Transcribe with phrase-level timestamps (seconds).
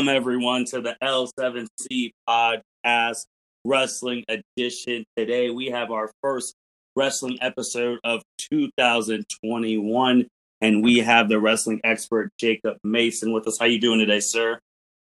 [0.00, 3.26] Welcome, everyone, to the L7C Podcast
[3.66, 5.04] Wrestling Edition.
[5.14, 6.54] Today, we have our first
[6.96, 10.26] wrestling episode of 2021,
[10.62, 13.58] and we have the wrestling expert Jacob Mason with us.
[13.58, 14.58] How are you doing today, sir?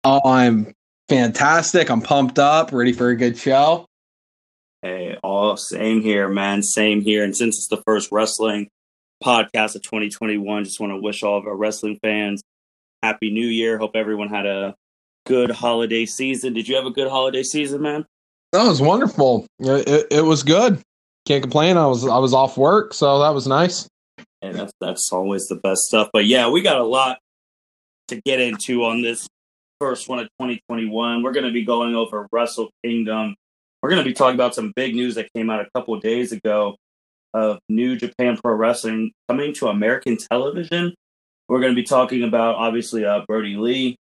[0.04, 0.72] Oh, I'm
[1.10, 1.90] fantastic.
[1.90, 3.88] I'm pumped up, ready for a good show.
[4.84, 6.62] Hey, all same here, man.
[6.62, 7.24] Same here.
[7.24, 8.70] And since it's the first wrestling
[9.24, 12.44] podcast of 2021, just want to wish all of our wrestling fans
[13.02, 13.80] happy new year.
[13.80, 14.76] Hope everyone had a
[15.26, 16.54] good holiday season.
[16.54, 18.06] Did you have a good holiday season, man?
[18.52, 19.48] That was wonderful.
[19.60, 20.82] It, it, it was good.
[21.26, 21.78] Can't complain.
[21.78, 23.88] I was I was off work, so that was nice.
[24.42, 26.10] And that's that's always the best stuff.
[26.12, 27.18] But yeah, we got a lot
[28.10, 29.28] to get into on this
[29.80, 31.24] first one of 2021.
[31.24, 33.36] We're going to be going over Wrestle Kingdom.
[33.82, 36.02] We're going to be talking about some big news that came out a couple of
[36.02, 36.76] days ago
[37.34, 40.94] of New Japan Pro Wrestling coming to American television.
[41.50, 43.98] We're going to be talking about obviously uh, Brodie Lee.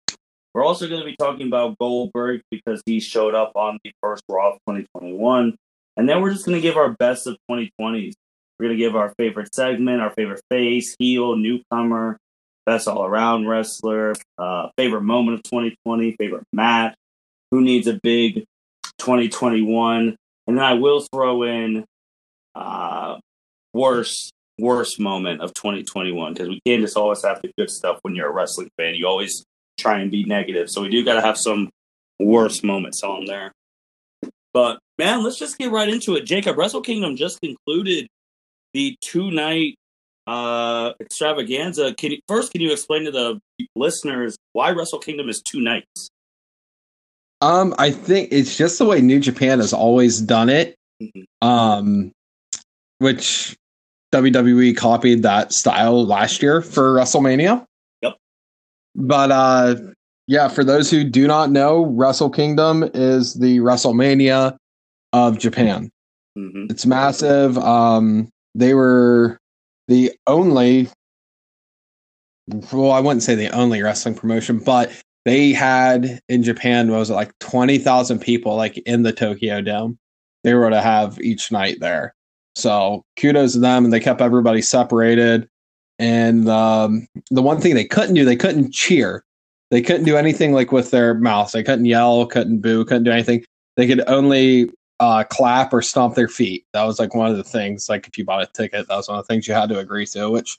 [0.59, 4.25] We're also going to be talking about Goldberg because he showed up on the first
[4.29, 5.55] Raw of 2021.
[5.97, 8.15] And then we're just going to give our best of 2020s.
[8.59, 12.19] We're going to give our favorite segment, our favorite face, heel, newcomer,
[12.67, 16.97] best all around wrestler, uh, favorite moment of 2020, favorite match,
[17.53, 18.45] who needs a big
[18.99, 20.17] 2021.
[20.49, 21.85] And then I will throw in
[22.57, 23.21] uh,
[23.73, 28.17] worst worst moment of 2021 because we can't just always have the good stuff when
[28.17, 28.97] you're a wrestling fan.
[28.97, 29.45] You always
[29.79, 30.71] try and be negative.
[30.71, 31.71] So we do got to have some
[32.19, 33.53] worst moments on there.
[34.53, 36.25] But man, let's just get right into it.
[36.25, 38.09] Jacob, Wrestle Kingdom just concluded
[38.75, 39.77] the two night
[40.27, 41.95] uh extravaganza.
[41.95, 43.41] Can you, first can you explain to the
[43.75, 46.09] listeners why Wrestle Kingdom is two nights?
[47.41, 50.75] Um, I think it's just the way New Japan has always done it.
[51.01, 51.47] Mm-hmm.
[51.47, 52.13] Um,
[52.99, 53.57] which
[54.13, 57.65] WWE copied that style last year for WrestleMania.
[58.99, 59.77] But uh
[60.27, 64.57] yeah, for those who do not know, Wrestle Kingdom is the WrestleMania
[65.15, 65.91] of Japan.
[66.37, 66.67] Mm-hmm.
[66.69, 67.57] It's massive.
[67.59, 69.39] Um they were
[69.87, 70.89] the only
[72.73, 74.91] well, I wouldn't say the only wrestling promotion, but
[75.25, 79.99] they had in Japan was it like twenty thousand people like in the Tokyo Dome.
[80.45, 82.15] They were to have each night there.
[82.55, 85.49] So kudos to them, and they kept everybody separated.
[85.99, 89.25] And um, the one thing they couldn't do, they couldn't cheer.
[89.71, 91.53] They couldn't do anything like with their mouths.
[91.53, 93.45] They couldn't yell, couldn't boo, couldn't do anything.
[93.77, 94.71] They could only
[95.01, 96.65] uh, clap or stomp their feet.
[96.73, 97.89] That was like one of the things.
[97.89, 99.79] Like if you bought a ticket, that was one of the things you had to
[99.79, 100.31] agree to.
[100.31, 100.57] Which,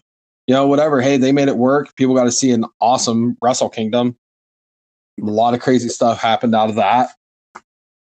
[0.47, 1.01] you know, whatever.
[1.01, 1.95] Hey, they made it work.
[1.95, 4.17] People got to see an awesome Wrestle Kingdom.
[5.21, 7.09] A lot of crazy stuff happened out of that.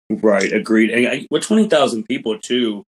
[0.09, 1.27] Right, agreed.
[1.29, 2.85] with twenty thousand people too,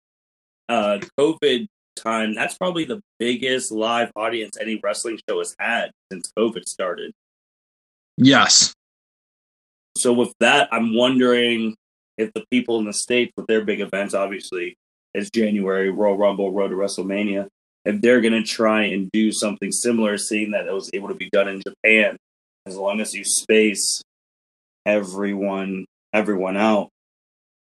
[0.69, 1.67] uh, COVID
[2.01, 7.11] time, that's probably the biggest live audience any wrestling show has had since COVID started.
[8.17, 8.73] Yes.
[9.97, 11.75] So with that, I'm wondering
[12.17, 14.75] if the people in the states with their big events, obviously,
[15.13, 17.47] it's January, Royal Rumble, Road to WrestleMania,
[17.85, 21.15] if they're going to try and do something similar, seeing that it was able to
[21.15, 22.17] be done in Japan,
[22.65, 24.01] as long as you space
[24.85, 26.89] everyone everyone out.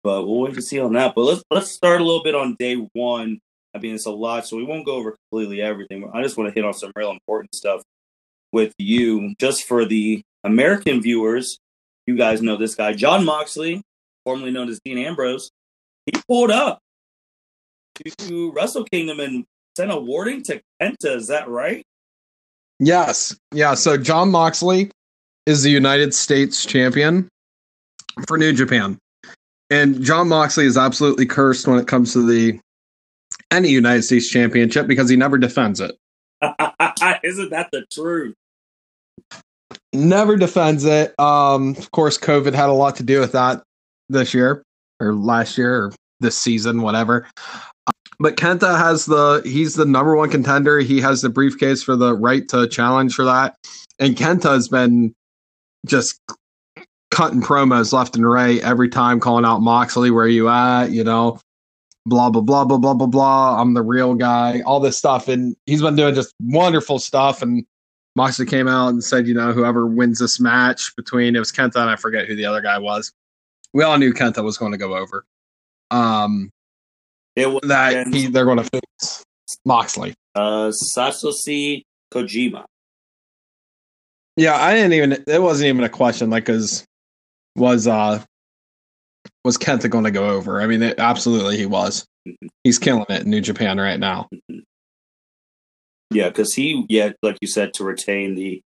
[0.02, 1.14] But we'll wait to see on that.
[1.14, 3.40] But let's let's start a little bit on day one.
[3.74, 6.08] I mean, it's a lot, so we won't go over completely everything.
[6.14, 7.82] I just want to hit on some real important stuff
[8.52, 11.58] with you, just for the American viewers.
[12.06, 13.82] You guys know this guy, Jon Moxley,
[14.24, 15.50] formerly known as Dean Ambrose.
[16.06, 16.78] He pulled up
[18.18, 19.44] to Wrestle Kingdom and
[19.76, 21.16] sent a warning to Kenta.
[21.16, 21.82] Is that right?
[22.78, 23.36] Yes.
[23.52, 23.74] Yeah.
[23.74, 24.90] So Jon Moxley
[25.46, 27.28] is the United States champion
[28.28, 28.98] for New Japan.
[29.70, 32.60] And Jon Moxley is absolutely cursed when it comes to the
[33.50, 35.96] any United States championship because he never defends it.
[37.22, 38.34] Isn't that the truth?
[39.92, 41.18] Never defends it.
[41.18, 43.62] Um, of course, COVID had a lot to do with that
[44.08, 44.62] this year
[45.00, 47.26] or last year or this season, whatever.
[48.18, 50.80] But Kenta has the he's the number one contender.
[50.80, 53.56] He has the briefcase for the right to challenge for that.
[53.98, 55.14] And Kenta has been
[55.86, 56.20] just
[57.10, 60.90] cutting promos left and right every time, calling out Moxley, where you at?
[60.90, 61.38] You know,
[62.06, 63.60] blah blah blah blah blah blah blah.
[63.60, 64.60] I'm the real guy.
[64.62, 67.42] All this stuff, and he's been doing just wonderful stuff.
[67.42, 67.64] And
[68.16, 71.76] Moxley came out and said, you know, whoever wins this match between it was Kenta
[71.76, 73.12] and I forget who the other guy was.
[73.72, 75.24] We all knew Kenta was going to go over.
[75.90, 76.50] Um,
[77.34, 79.24] it was that he, they're going to fix
[79.64, 80.14] Moxley.
[80.34, 82.64] Uh, Satoshi Kojima.
[84.36, 85.24] Yeah, I didn't even.
[85.26, 86.30] It wasn't even a question.
[86.30, 86.84] Like, cause
[87.56, 88.22] was uh
[89.44, 90.60] was Kenta going to go over?
[90.60, 92.06] I mean, it, absolutely he was.
[92.26, 92.46] Mm-hmm.
[92.64, 94.28] He's killing it in New Japan right now.
[94.32, 94.60] Mm-hmm.
[96.10, 98.60] Yeah, because he, yeah, like you said, to retain the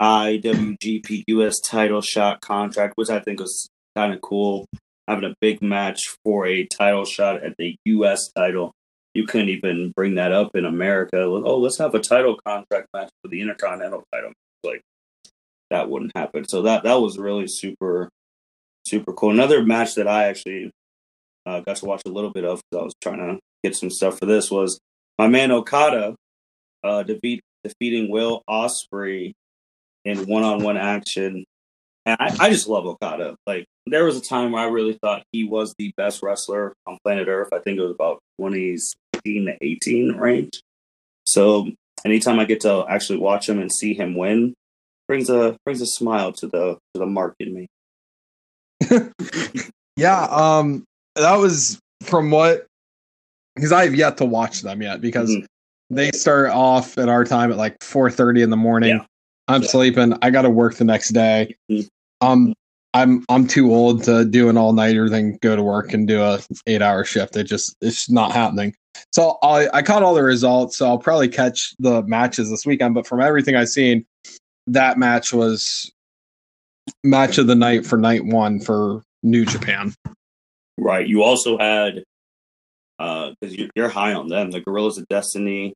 [0.00, 4.66] IWGP US title shot contract, which I think was kind of cool.
[5.08, 8.72] Having a big match for a title shot at the US title.
[9.14, 11.20] You couldn't even bring that up in America.
[11.22, 14.32] Oh, let's have a title contract match for the Intercontinental title.
[14.62, 14.82] Like
[15.70, 16.46] that wouldn't happen.
[16.46, 18.08] So that that was really super
[18.90, 19.30] super cool.
[19.30, 20.70] Another match that I actually
[21.46, 23.90] uh, got to watch a little bit of because I was trying to get some
[23.90, 24.78] stuff for this was
[25.18, 26.16] my man Okada
[26.82, 29.32] uh, defeat, defeating Will Ospreay
[30.04, 31.44] in one-on-one action.
[32.06, 33.36] And I, I just love Okada.
[33.46, 36.98] Like there was a time where I really thought he was the best wrestler on
[37.04, 37.50] planet Earth.
[37.52, 40.62] I think it was about 2016 to 18 range.
[41.24, 41.70] So
[42.04, 44.54] anytime I get to actually watch him and see him win,
[45.06, 47.66] brings a brings a smile to the to the mark in me.
[49.96, 50.84] yeah, um,
[51.16, 52.66] that was from what
[53.54, 55.94] because I have yet to watch them yet because mm-hmm.
[55.94, 58.90] they start off at our time at like four thirty in the morning.
[58.90, 59.04] Yeah.
[59.48, 59.68] I'm yeah.
[59.68, 60.14] sleeping.
[60.22, 61.56] I got to work the next day.
[61.70, 61.86] Mm-hmm.
[62.26, 62.54] Um,
[62.94, 66.22] I'm I'm too old to do an all nighter than go to work and do
[66.22, 67.36] a eight hour shift.
[67.36, 68.74] It just it's not happening.
[69.12, 70.76] So I I caught all the results.
[70.76, 72.94] So I'll probably catch the matches this weekend.
[72.94, 74.04] But from everything I've seen,
[74.66, 75.92] that match was
[77.04, 79.94] match of the night for night one for New Japan.
[80.78, 81.06] Right.
[81.06, 82.04] You also had
[82.98, 85.74] because uh, you're, you're high on them, the Guerrillas of Destiny.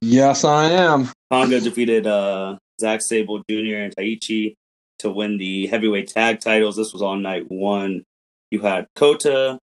[0.00, 1.10] Yes, I am.
[1.30, 3.76] Tonga defeated uh, Zack Sabre Jr.
[3.76, 4.54] and Taichi
[4.98, 6.76] to win the heavyweight tag titles.
[6.76, 8.02] This was on night one.
[8.50, 9.58] You had Kota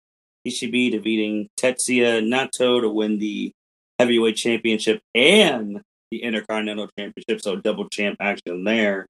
[0.47, 3.51] Ibushi defeating Tetsuya Naito to win the
[3.99, 5.81] heavyweight championship and
[6.11, 7.41] the Intercontinental Championship.
[7.41, 9.07] So double champ action there.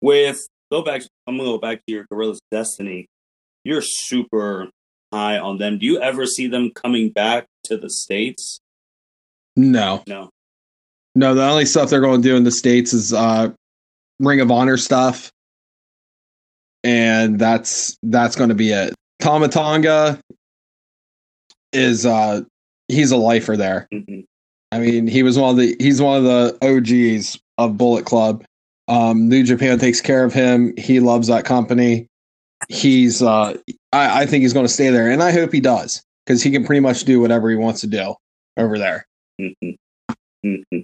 [0.00, 3.06] With go back, I'm gonna go back to your Guerrillas Destiny.
[3.64, 4.70] You're super
[5.12, 5.78] high on them.
[5.78, 8.60] Do you ever see them coming back to the states?
[9.56, 10.30] No, no,
[11.14, 11.34] no.
[11.34, 13.50] The only stuff they're going to do in the states is uh,
[14.20, 15.30] Ring of Honor stuff,
[16.84, 18.94] and that's that's going to be it.
[19.20, 20.18] Tama Tonga
[21.72, 22.42] is uh
[22.88, 23.88] he's a lifer there.
[23.92, 24.20] Mm-hmm.
[24.72, 28.44] I mean, he was one of the he's one of the OGs of Bullet Club.
[28.90, 30.76] Um, New Japan takes care of him.
[30.76, 32.08] He loves that company.
[32.68, 33.56] He's uh,
[33.92, 36.50] I, I think he's going to stay there, and I hope he does because he
[36.50, 38.14] can pretty much do whatever he wants to do
[38.56, 39.06] over there.
[39.40, 39.70] Mm-hmm.
[40.44, 40.80] Mm-hmm.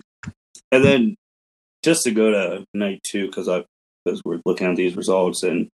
[0.73, 1.17] And then
[1.83, 3.65] just to go to night two because I
[4.05, 5.69] because we're looking at these results and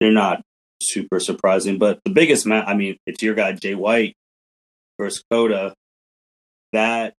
[0.00, 0.42] they're not
[0.80, 2.64] super surprising, but the biggest match.
[2.66, 4.14] I mean, it's your guy Jay White
[4.98, 5.74] versus Kota.
[6.72, 7.14] That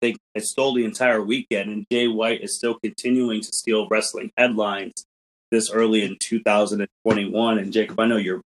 [0.00, 4.30] they it stole the entire weekend, and Jay White is still continuing to steal wrestling
[4.36, 5.04] headlines
[5.50, 7.58] this early in 2021.
[7.58, 8.42] And Jacob, I know you're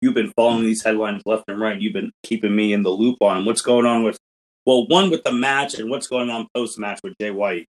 [0.00, 1.80] you've been following these headlines left and right.
[1.80, 4.18] You've been keeping me in the loop on what's going on with
[4.66, 7.66] well, one with the match and what's going on post match with Jay White.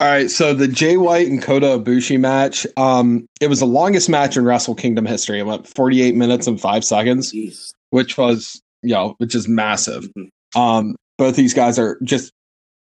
[0.00, 4.08] All right, so the Jay White and Kota Ibushi match, um, it was the longest
[4.08, 5.38] match in Wrestle Kingdom history.
[5.38, 7.74] It went 48 minutes and five seconds, Jeez.
[7.90, 10.04] which was, you know, which is massive.
[10.16, 10.58] Mm-hmm.
[10.58, 12.32] Um, both these guys are just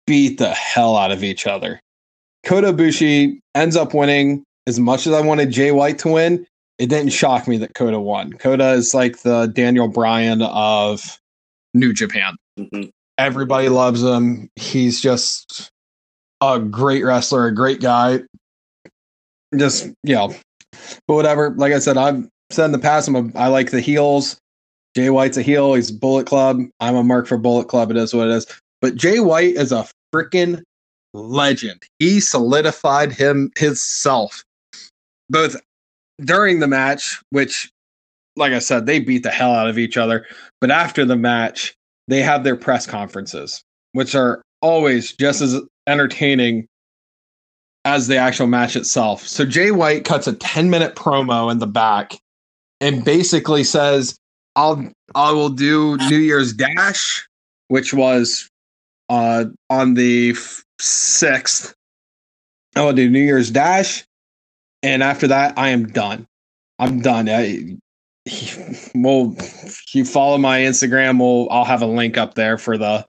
[0.08, 1.80] beat the hell out of each other.
[2.46, 4.44] Kota Ibushi ends up winning.
[4.68, 6.46] As much as I wanted Jay White to win,
[6.78, 8.34] it didn't shock me that Kota won.
[8.34, 11.20] Kota is like the Daniel Bryan of
[11.74, 12.36] New Japan.
[12.60, 12.90] Mm-hmm.
[13.18, 14.50] Everybody loves him.
[14.56, 15.72] He's just
[16.42, 18.22] a great wrestler, a great guy.
[19.56, 20.34] Just you know,
[21.08, 21.52] but whatever.
[21.52, 24.38] Like I said, I've said in the past, I'm a, I like the heels.
[24.96, 25.74] Jay White's a heel.
[25.74, 26.62] He's Bullet Club.
[26.80, 27.92] I'm a mark for Bullet Club.
[27.92, 28.48] It is what it is.
[28.82, 30.62] But Jay White is a freaking
[31.14, 31.82] legend.
[32.00, 34.44] He solidified him himself,
[35.30, 35.56] both
[36.20, 37.72] during the match, which,
[38.36, 40.26] like I said, they beat the hell out of each other.
[40.60, 41.76] But after the match,
[42.08, 46.68] they have their press conferences, which are always just as entertaining
[47.86, 49.28] as the actual match itself.
[49.28, 52.18] So Jay White cuts a 10 minute promo in the back
[52.80, 54.18] and basically says,
[54.56, 57.28] I'll I will do New Year's Dash,
[57.68, 58.50] which was
[59.10, 60.36] uh on the
[60.80, 61.74] sixth.
[62.76, 64.06] I will do New Year's Dash,
[64.84, 66.28] and after that, I am done.
[66.80, 67.30] I'm done.
[67.30, 67.78] I,
[68.96, 73.06] well, if you follow my Instagram, we'll I'll have a link up there for the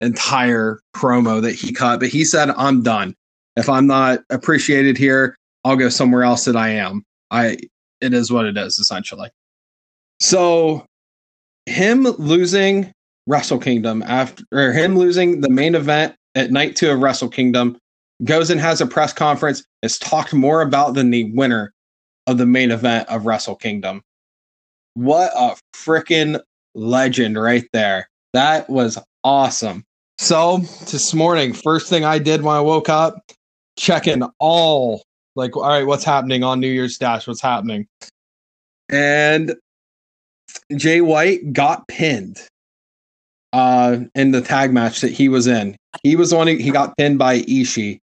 [0.00, 2.00] entire promo that he cut.
[2.00, 3.14] But he said, "I'm done.
[3.56, 7.58] If I'm not appreciated here, I'll go somewhere else that I am." I
[8.00, 9.30] it is what it is essentially.
[10.22, 10.86] So
[11.66, 12.92] him losing
[13.26, 17.76] Wrestle Kingdom after or him losing the main event at night two of Wrestle Kingdom
[18.22, 21.72] goes and has a press conference, is talked more about than the winner
[22.28, 24.00] of the main event of Wrestle Kingdom.
[24.94, 26.40] What a freaking
[26.76, 28.08] legend right there.
[28.32, 29.82] That was awesome.
[30.18, 30.58] So
[30.92, 33.18] this morning, first thing I did when I woke up,
[33.76, 35.02] checking all
[35.34, 37.26] like, all right, what's happening on New Year's Dash?
[37.26, 37.88] What's happening?
[38.88, 39.56] And
[40.76, 42.40] Jay White got pinned
[43.52, 45.76] uh in the tag match that he was in.
[46.02, 47.98] He was the on he got pinned by Ishii.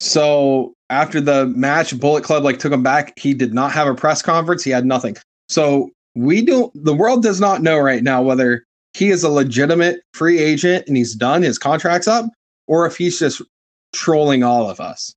[0.00, 3.18] So after the match, Bullet Club like took him back.
[3.18, 4.62] He did not have a press conference.
[4.62, 5.16] He had nothing.
[5.48, 10.00] So we don't the world does not know right now whether he is a legitimate
[10.14, 12.26] free agent and he's done, his contract's up,
[12.66, 13.42] or if he's just
[13.92, 15.14] trolling all of us.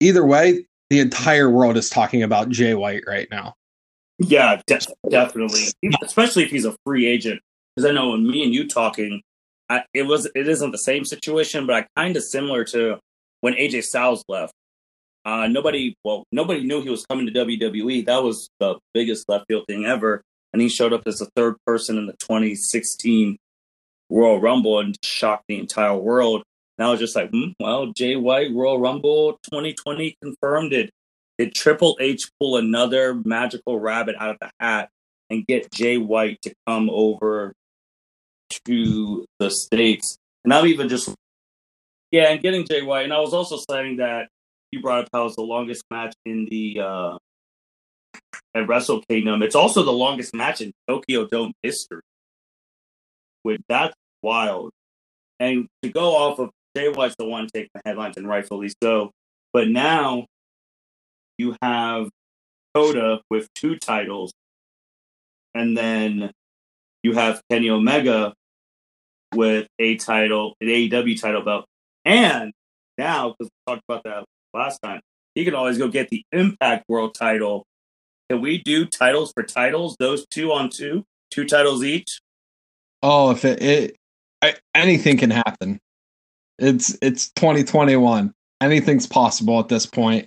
[0.00, 3.54] Either way, the entire world is talking about Jay White right now.
[4.18, 4.80] Yeah, de-
[5.10, 5.60] definitely.
[6.02, 7.40] Especially if he's a free agent.
[7.74, 9.22] Because I know when me and you talking,
[9.68, 12.98] I, it was it isn't the same situation, but I kind of similar to
[13.40, 14.52] when AJ Styles left.
[15.24, 18.06] Uh, nobody, well, nobody knew he was coming to WWE.
[18.06, 21.56] That was the biggest left field thing ever, and he showed up as the third
[21.66, 23.36] person in the 2016
[24.08, 26.44] Royal Rumble and shocked the entire world.
[26.78, 30.90] And I was just like, hmm, well, Jay White Royal Rumble 2020 confirmed it.
[31.38, 34.88] Did Triple H pull another magical rabbit out of the hat
[35.28, 37.52] and get Jay White to come over
[38.66, 40.16] to the states?
[40.44, 41.14] And I'm even just
[42.10, 43.04] yeah, and getting Jay White.
[43.04, 44.28] And I was also saying that
[44.70, 47.18] you brought up how it's the longest match in the uh,
[48.54, 49.42] at Wrestle Kingdom.
[49.42, 52.00] It's also the longest match in Tokyo Dome history.
[53.44, 54.70] With that's wild.
[55.38, 59.10] And to go off of Jay White's the one taking the headlines, and rightfully so.
[59.52, 60.26] But now
[61.38, 62.08] you have
[62.74, 64.32] Kota with two titles,
[65.54, 66.30] and then
[67.02, 68.34] you have Kenny Omega
[69.34, 71.66] with a title, an AEW title belt,
[72.04, 72.52] and
[72.98, 74.24] now because we talked about that
[74.54, 75.00] last time,
[75.34, 77.64] he can always go get the Impact World title.
[78.30, 79.96] Can we do titles for titles?
[79.98, 82.20] Those two on two, two titles each.
[83.02, 83.96] Oh, if it, it
[84.42, 85.78] I, anything can happen.
[86.58, 88.32] It's it's 2021.
[88.60, 90.26] Anything's possible at this point.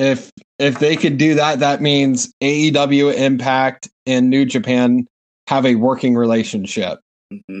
[0.00, 5.06] If if they could do that, that means AEW, Impact, and New Japan
[5.46, 7.00] have a working relationship.
[7.30, 7.60] Mm-hmm.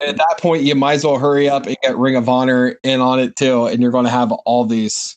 [0.00, 3.00] At that point, you might as well hurry up and get Ring of Honor in
[3.00, 5.16] on it too, and you're going to have all these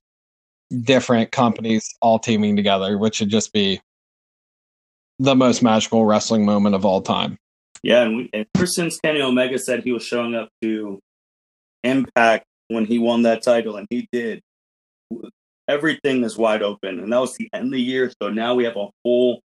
[0.82, 3.80] different companies all teaming together, which would just be
[5.20, 7.38] the most magical wrestling moment of all time.
[7.84, 11.00] Yeah, and, we, and ever since Kenny Omega said he was showing up to
[11.84, 14.42] Impact when he won that title, and he did,
[15.68, 17.00] everything is wide open.
[17.00, 19.42] And that was the end of the year, so now we have a whole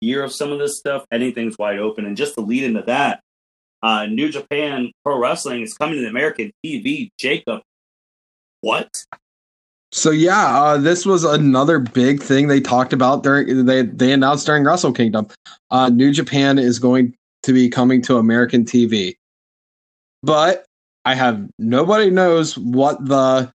[0.00, 1.04] year of some of this stuff.
[1.12, 3.20] Anything's wide open, and just to lead into that,
[3.82, 7.10] uh, New Japan Pro Wrestling is coming to American TV.
[7.18, 7.62] Jacob,
[8.60, 8.90] what?
[9.92, 14.46] So yeah, uh, this was another big thing they talked about during they they announced
[14.46, 15.28] during Wrestle Kingdom.
[15.70, 19.14] Uh, New Japan is going to be coming to American TV,
[20.22, 20.64] but
[21.04, 23.52] I have nobody knows what the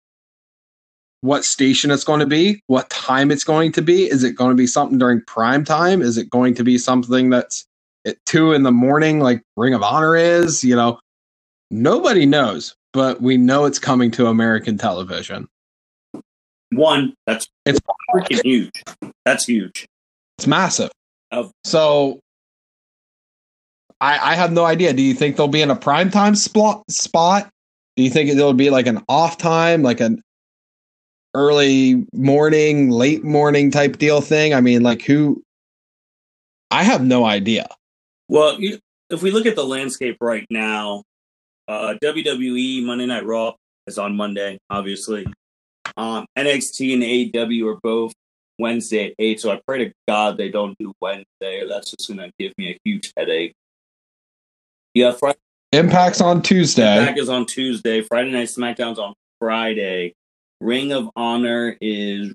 [1.22, 4.06] what station it's going to be, what time it's going to be.
[4.06, 6.02] Is it going to be something during prime time?
[6.02, 7.66] Is it going to be something that's
[8.06, 10.64] at two in the morning, like Ring of Honor is?
[10.64, 11.00] You know,
[11.72, 15.48] nobody knows, but we know it's coming to American television.
[16.72, 17.80] One, that's it's
[18.14, 18.84] freaking huge.
[19.26, 19.88] That's huge.
[20.38, 20.92] It's massive.
[21.32, 21.52] Oh.
[21.64, 22.20] So
[24.00, 24.94] I, I have no idea.
[24.94, 27.50] Do you think they'll be in a prime time spot spot?
[27.98, 30.22] Do you think it'll be like an off time, like an
[31.34, 34.54] early morning, late morning type deal thing?
[34.54, 35.44] I mean, like who
[36.72, 37.68] I have no idea.
[38.28, 38.58] Well,
[39.10, 41.04] if we look at the landscape right now,
[41.68, 43.54] uh, WWE Monday Night Raw
[43.88, 45.26] is on Monday, obviously.
[45.98, 48.14] Um, NXT and AEW are both
[48.60, 52.20] Wednesday at 8, so I pray to God they don't do Wednesday, that's just going
[52.20, 53.54] to give me a huge headache.
[54.94, 55.40] Yeah, Friday.
[55.72, 57.00] Impact's on Tuesday.
[57.00, 58.02] Impact is on Tuesday.
[58.02, 60.14] Friday Night SmackDown's on Friday.
[60.62, 62.34] Ring of Honor is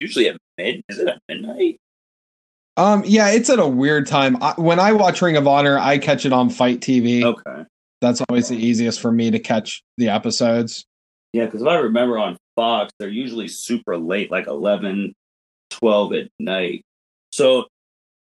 [0.00, 0.82] usually at mid.
[0.88, 1.78] Is it at midnight?
[2.76, 4.42] Um, yeah, it's at a weird time.
[4.42, 7.22] I, when I watch Ring of Honor, I catch it on FITE TV.
[7.22, 7.64] Okay,
[8.00, 10.84] that's always the easiest for me to catch the episodes.
[11.32, 15.14] Yeah, because if I remember on Fox, they're usually super late, like 11,
[15.70, 16.82] 12 at night.
[17.32, 17.66] So,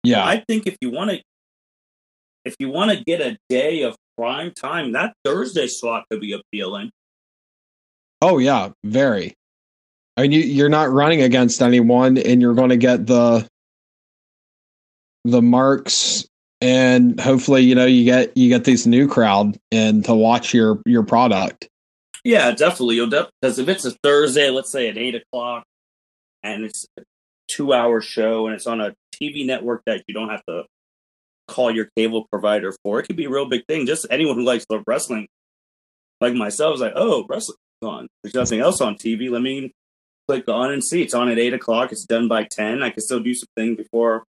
[0.03, 1.22] yeah, I think if you want to,
[2.46, 6.34] if you want to get a day of prime time, that Thursday slot could be
[6.34, 6.92] appealing.
[8.24, 9.36] Oh yeah, very.
[10.15, 13.46] I mean, you, you're not running against anyone, and you're going to get the
[15.25, 16.25] the marks,
[16.62, 20.82] and hopefully, you know, you get you get this new crowd and to watch your
[20.86, 21.68] your product.
[22.24, 22.96] Yeah, definitely.
[22.96, 25.65] You'll because if it's a Thursday, let's say at eight o'clock,
[26.44, 27.03] and it's a
[27.50, 30.63] two-hour show, and it's on a TV network that you don't have to
[31.50, 33.86] call your cable provider for, it could be a real big thing.
[33.86, 35.27] Just anyone who likes wrestling,
[36.22, 37.58] like myself, is like, oh, wrestling.
[37.84, 38.08] On?
[38.24, 39.30] There's nothing else on TV.
[39.30, 39.72] Let me
[40.28, 41.02] click on and see.
[41.02, 41.92] It's on at eight o'clock.
[41.92, 42.82] It's done by ten.
[42.82, 44.24] I can still do something before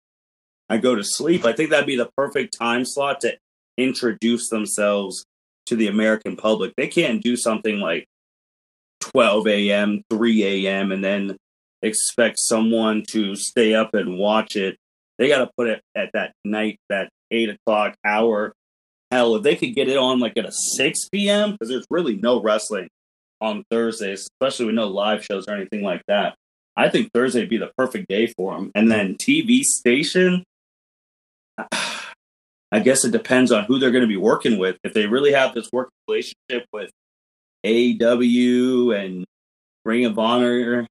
[0.70, 1.46] I go to sleep.
[1.46, 3.38] I think that'd be the perfect time slot to
[3.77, 5.25] introduce themselves
[5.65, 6.74] to the American public.
[6.75, 8.05] They can't do something like
[9.01, 11.38] 12 a.m., 3 a.m., and then
[11.81, 14.77] expect someone to stay up and watch it.
[15.17, 18.53] They got to put it at that night, that eight o'clock hour.
[19.12, 22.15] Hell, if they could get it on like at a 6 p.m., because there's really
[22.15, 22.88] no wrestling
[23.41, 26.36] on Thursdays, especially with no live shows or anything like that.
[26.77, 28.71] I think Thursday would be the perfect day for them.
[28.75, 30.43] And then TV station,
[32.71, 34.77] I guess it depends on who they're going to be working with.
[34.83, 36.89] If they really have this working relationship with
[37.65, 39.25] AEW and
[39.83, 40.88] Ring of Honor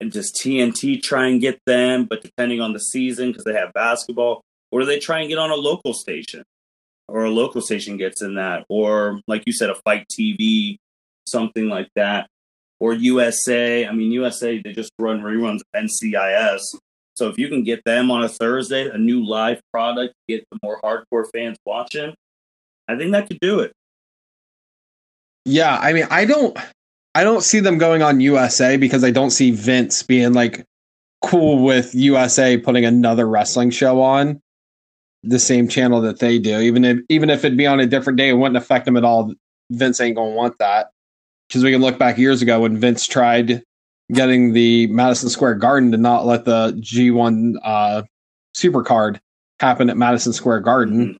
[0.00, 3.72] and just TNT try and get them, but depending on the season because they have
[3.72, 6.44] basketball, or do they try and get on a local station?
[7.08, 10.76] Or a local station gets in that, or like you said, a FITE TV,
[11.26, 12.28] something like that,
[12.80, 13.86] or USA.
[13.86, 16.62] I mean, USA they just run reruns of NCIS,
[17.16, 20.58] so if you can get them on a Thursday, a new live product, get the
[20.62, 22.14] more hardcore fans watching,
[22.88, 23.72] I think that could do it.
[25.46, 26.56] Yeah, I mean, I don't
[27.14, 30.64] I don't see them going on USA because I don't see Vince being like
[31.22, 34.40] cool with USA putting another wrestling show on
[35.22, 36.60] the same channel that they do.
[36.60, 39.04] Even if even if it'd be on a different day, it wouldn't affect them at
[39.04, 39.32] all.
[39.70, 40.90] Vince ain't gonna want that.
[41.48, 43.62] Because we can look back years ago when Vince tried
[44.12, 48.02] getting the Madison Square Garden to not let the G1 uh,
[48.56, 49.18] Supercard
[49.60, 51.00] happen at Madison Square Garden.
[51.00, 51.16] Mm-hmm.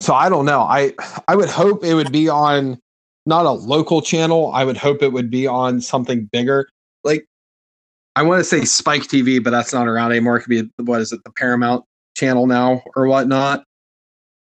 [0.00, 0.60] So I don't know.
[0.60, 0.92] I
[1.28, 2.78] I would hope it would be on
[3.26, 4.52] not a local channel.
[4.52, 6.68] I would hope it would be on something bigger.
[7.04, 7.26] Like
[8.16, 10.36] I want to say Spike TV, but that's not around anymore.
[10.36, 11.84] It could be what is it, the Paramount
[12.16, 13.64] channel now or whatnot.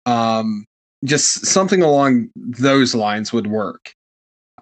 [0.05, 0.65] Um,
[1.05, 3.93] just something along those lines would work.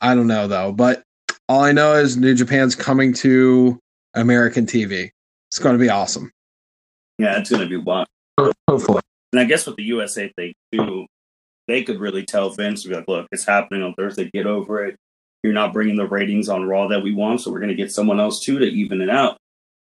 [0.02, 1.04] I don't know though, but
[1.48, 3.80] all I know is New Japan's coming to
[4.14, 5.12] American TV.
[5.50, 6.32] It's going to be awesome.
[7.18, 8.08] Yeah, it's going to be wild.
[8.68, 9.02] Hopefully.
[9.32, 11.06] And I guess with the USA thing too,
[11.68, 14.30] they could really tell Vince, to be like, look, it's happening on Thursday.
[14.34, 14.96] Get over it.
[15.44, 17.92] You're not bringing the ratings on Raw that we want, so we're going to get
[17.92, 19.38] someone else too to even it out.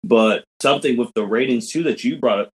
[0.02, 2.50] But something with the ratings too that you brought up,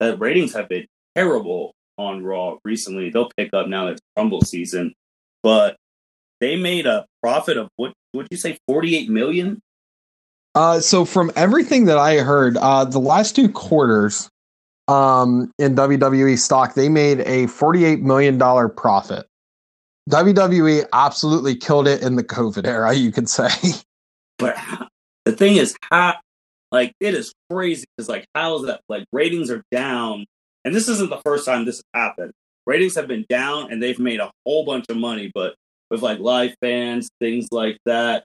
[0.00, 3.10] that ratings have been terrible on Raw recently.
[3.10, 4.94] They'll pick up now that it's Rumble season,
[5.42, 5.76] but
[6.40, 9.60] they made a profit of what would you say 48 million?
[10.54, 14.28] Uh, so from everything that I heard, uh, the last two quarters,
[14.88, 18.38] um, in WWE stock, they made a $48 million
[18.70, 19.26] profit.
[20.10, 23.48] WWE absolutely killed it in the COVID era, you could say.
[24.36, 24.56] But
[25.24, 26.16] the thing is, how,
[26.72, 28.80] like, it is crazy because, like, how is that?
[28.88, 30.26] Like, ratings are down.
[30.64, 32.32] And this isn't the first time this has happened.
[32.66, 35.54] Ratings have been down and they've made a whole bunch of money, but
[35.90, 38.24] with like live fans, things like that.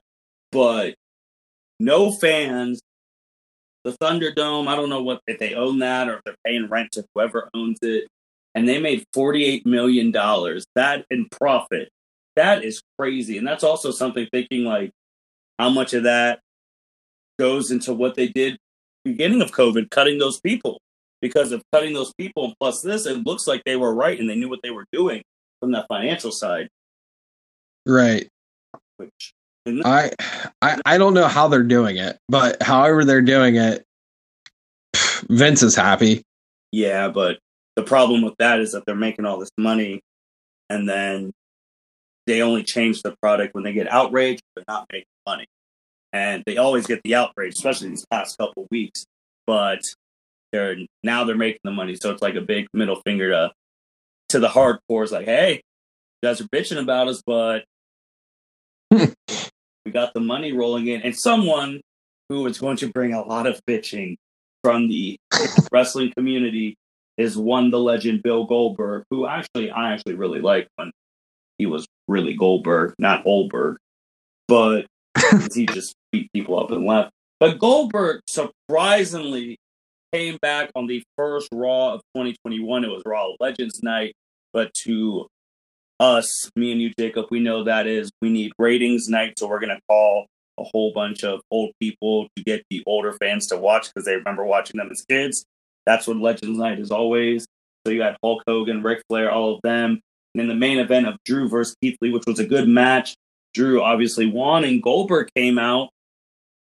[0.52, 0.94] But
[1.78, 2.80] no fans
[3.84, 6.92] the Thunderdome, I don't know what if they own that or if they're paying rent
[6.92, 8.08] to whoever owns it.
[8.54, 10.12] And they made $48 million.
[10.12, 11.88] That in profit.
[12.36, 13.38] That is crazy.
[13.38, 14.90] And that's also something thinking like
[15.58, 16.40] how much of that
[17.38, 18.58] goes into what they did
[19.04, 20.80] beginning of COVID, cutting those people.
[21.22, 24.36] Because of cutting those people plus this, it looks like they were right and they
[24.36, 25.22] knew what they were doing
[25.60, 26.68] from that financial side.
[27.90, 28.28] Right.
[28.98, 29.34] Which
[29.66, 30.12] I,
[30.62, 33.84] I I don't know how they're doing it, but however they're doing it,
[35.28, 36.22] Vince is happy.
[36.70, 37.38] Yeah, but
[37.74, 40.00] the problem with that is that they're making all this money,
[40.68, 41.32] and then
[42.28, 44.42] they only change the product when they get outraged.
[44.54, 45.46] They're not making money,
[46.12, 49.04] and they always get the outrage, especially these past couple weeks.
[49.48, 49.80] But
[50.52, 53.50] they're now they're making the money, so it's like a big middle finger to
[54.28, 55.10] to the hardcores.
[55.10, 55.60] Like, hey,
[56.22, 57.64] you guys are bitching about us, but
[58.90, 61.80] we got the money rolling in, and someone
[62.28, 64.16] who is going to bring a lot of bitching
[64.62, 65.16] from the
[65.72, 66.76] wrestling community
[67.16, 70.90] is one the legend Bill Goldberg, who actually I actually really like when
[71.58, 73.76] he was really Goldberg, not Oldberg,
[74.48, 74.86] but
[75.54, 77.10] he just beat people up and left.
[77.38, 79.58] But Goldberg surprisingly
[80.12, 82.84] came back on the first Raw of 2021.
[82.84, 84.14] It was Raw Legends Night,
[84.52, 85.26] but to
[86.00, 89.60] us, me and you, Jacob, we know that is we need ratings night, so we're
[89.60, 90.26] gonna call
[90.58, 94.16] a whole bunch of old people to get the older fans to watch because they
[94.16, 95.44] remember watching them as kids.
[95.86, 97.46] That's what Legends Night is always.
[97.86, 100.00] So you got Hulk Hogan, Ric Flair, all of them.
[100.34, 103.16] And in the main event of Drew versus Keith Lee, which was a good match,
[103.54, 105.90] Drew obviously won, and Goldberg came out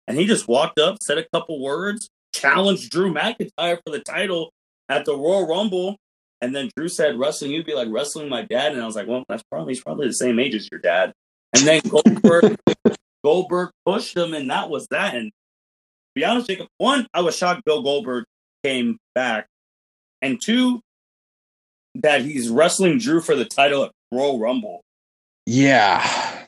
[0.07, 4.51] and he just walked up, said a couple words, challenged Drew McIntyre for the title
[4.89, 5.97] at the Royal Rumble,
[6.45, 8.73] and then Drew said, wrestling, you'd be like wrestling my dad.
[8.73, 11.15] And I was like, well, that's probably, he's probably the same age as your dad.
[11.55, 12.57] And then Goldberg
[13.25, 15.15] Goldberg pushed him, and that was that.
[15.15, 18.25] And to be honest, Jacob, one, I was shocked Bill Goldberg
[18.63, 19.47] came back,
[20.21, 20.81] and two,
[21.95, 24.83] that he's wrestling Drew for the title at Royal Rumble.
[25.47, 26.47] Yeah.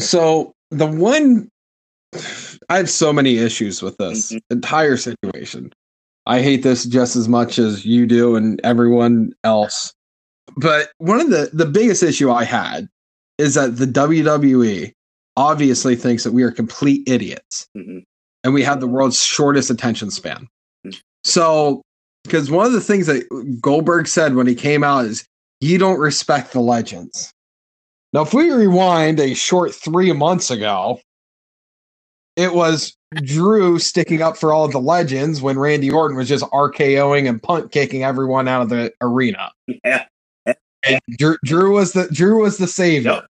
[0.00, 1.48] So the one
[2.68, 4.38] I have so many issues with this mm-hmm.
[4.50, 5.72] entire situation.
[6.26, 9.92] I hate this just as much as you do and everyone else.
[10.56, 12.88] But one of the the biggest issue I had
[13.38, 14.92] is that the WWE
[15.36, 17.98] obviously thinks that we are complete idiots mm-hmm.
[18.42, 20.48] and we have the world's shortest attention span.
[20.86, 20.98] Mm-hmm.
[21.24, 21.82] So,
[22.24, 25.24] because one of the things that Goldberg said when he came out is,
[25.60, 27.32] you don't respect the legends.
[28.12, 31.00] Now, if we rewind a short three months ago,
[32.36, 36.44] it was Drew sticking up for all of the legends when Randy Orton was just
[36.46, 39.52] RKOing and punt kicking everyone out of the arena.
[39.84, 40.06] Yeah.
[40.44, 43.12] And Drew, Drew was the Drew was the savior.
[43.12, 43.26] Yep.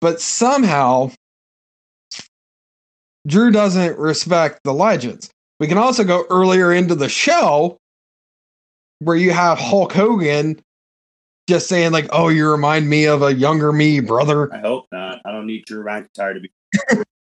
[0.00, 1.10] But somehow
[3.26, 5.30] Drew doesn't respect the legends.
[5.58, 7.78] We can also go earlier into the show
[9.00, 10.60] where you have Hulk Hogan
[11.48, 15.20] just saying like, "Oh, you remind me of a younger me, brother." I hope not.
[15.24, 16.52] I don't need Drew McIntyre to be.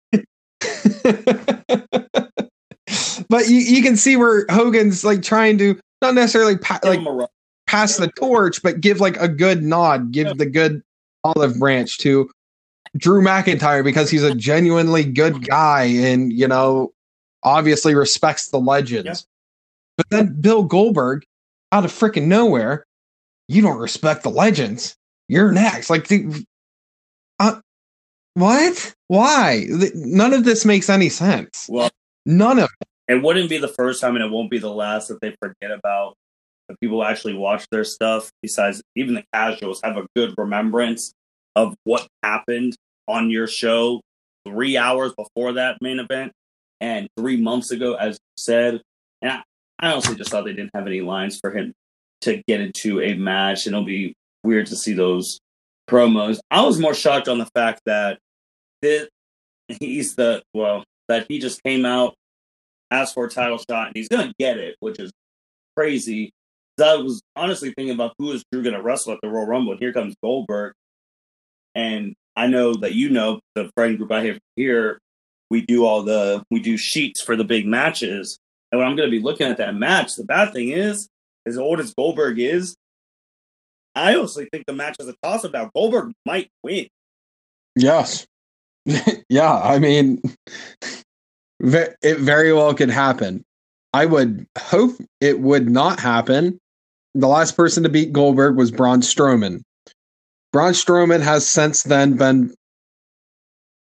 [3.28, 7.00] but you, you can see where Hogan's like trying to not necessarily pa- like
[7.66, 10.82] pass the torch, but give like a good nod, give the good
[11.24, 12.30] olive branch to
[12.96, 16.92] Drew McIntyre because he's a genuinely good guy and you know
[17.42, 19.06] obviously respects the legends.
[19.06, 19.94] Yeah.
[19.96, 21.24] But then Bill Goldberg,
[21.70, 22.86] out of freaking nowhere,
[23.48, 24.96] you don't respect the legends.
[25.28, 25.90] You're next.
[25.90, 26.44] Like, the,
[27.38, 27.60] uh,
[28.34, 28.94] what?
[29.08, 29.66] Why?
[29.94, 31.66] None of this makes any sense.
[31.68, 31.90] Well,
[32.24, 32.88] none of it.
[33.08, 35.70] It wouldn't be the first time, and it won't be the last that they forget
[35.70, 36.14] about
[36.68, 38.30] the people who actually watch their stuff.
[38.40, 41.12] Besides, even the casuals have a good remembrance
[41.56, 42.74] of what happened
[43.08, 44.00] on your show
[44.46, 46.32] three hours before that main event
[46.80, 48.80] and three months ago, as you said.
[49.20, 49.42] And I,
[49.78, 51.72] I honestly just thought they didn't have any lines for him
[52.22, 54.14] to get into a match, and it'll be
[54.44, 55.38] weird to see those
[55.92, 56.40] promos.
[56.50, 58.18] I was more shocked on the fact that
[58.80, 59.08] this,
[59.68, 62.14] he's the well that he just came out,
[62.90, 65.12] asked for a title shot, and he's gonna get it, which is
[65.76, 66.32] crazy.
[66.82, 69.80] I was honestly thinking about who is Drew gonna wrestle at the Royal Rumble, and
[69.80, 70.74] here comes Goldberg,
[71.74, 74.98] and I know that you know the friend group I have here.
[75.50, 78.38] We do all the we do sheets for the big matches,
[78.72, 81.08] and when I'm going to be looking at that match, the bad thing is,
[81.46, 82.74] as old as Goldberg is,
[83.94, 85.72] I honestly think the match is a toss up.
[85.74, 86.88] Goldberg might win.
[87.76, 88.26] Yes,
[89.28, 89.60] yeah.
[89.62, 90.20] I mean,
[91.60, 93.44] it very well could happen.
[93.94, 96.58] I would hope it would not happen.
[97.14, 99.62] The last person to beat Goldberg was Braun Strowman.
[100.52, 102.54] Braun Strowman has since then been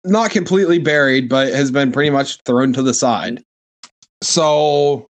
[0.04, 3.42] not completely buried, but has been pretty much thrown to the side.
[4.22, 5.06] So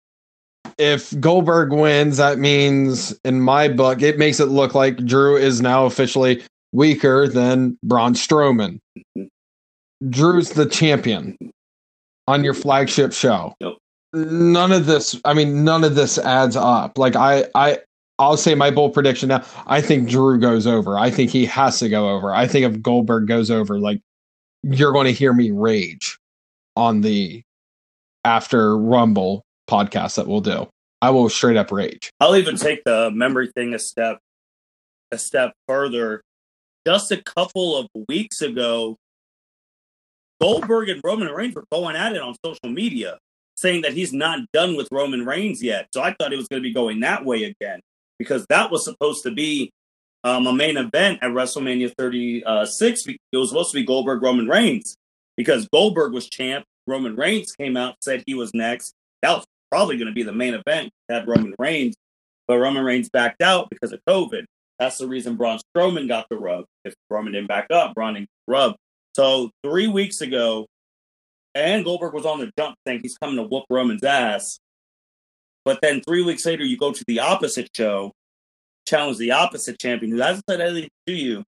[0.79, 5.61] if Goldberg wins, that means in my book, it makes it look like Drew is
[5.61, 8.81] now officially weaker than Braun Strowman.
[10.11, 11.37] Drew's the champion
[12.29, 13.55] on your flagship show.
[13.61, 13.75] Yep.
[14.13, 16.99] None of this, I mean, none of this adds up.
[16.99, 17.79] Like I, I,
[18.19, 19.45] I'll say my bold prediction now.
[19.67, 20.99] I think Drew goes over.
[20.99, 22.35] I think he has to go over.
[22.35, 24.01] I think if Goldberg goes over, like
[24.63, 26.19] you're going to hear me rage
[26.77, 27.43] on the
[28.25, 30.69] after Rumble podcast that we'll do.
[31.03, 32.11] I will straight up rage.
[32.21, 34.19] I'll even take the memory thing a step
[35.13, 36.23] a step further.
[36.87, 38.97] Just a couple of weeks ago,
[40.41, 43.19] Goldberg and Roman Reigns were going at it on social media,
[43.57, 45.89] saying that he's not done with Roman Reigns yet.
[45.93, 47.81] So I thought it was going to be going that way again
[48.19, 49.71] because that was supposed to be
[50.25, 53.07] um, a main event at WrestleMania 36.
[53.07, 54.97] It was supposed to be Goldberg Roman Reigns
[55.37, 56.65] because Goldberg was champ.
[56.87, 58.93] Roman Reigns came out said he was next.
[59.23, 59.47] That was
[59.77, 60.91] probably going to be the main event.
[61.11, 61.97] Had Roman Reigns,
[62.49, 64.47] but Roman Reigns backed out because of COVID.
[64.79, 66.65] That's the reason Braun Strowman got the rub.
[66.87, 68.77] If Roman didn't back up, Braun didn't rub.
[69.15, 70.67] So three weeks ago,
[71.55, 74.59] and Goldberg was on the jump saying he's coming to whoop Roman's ass.
[75.67, 78.13] But then three weeks later, you go to the opposite show,
[78.89, 81.45] challenge the opposite champion who hasn't said anything to you,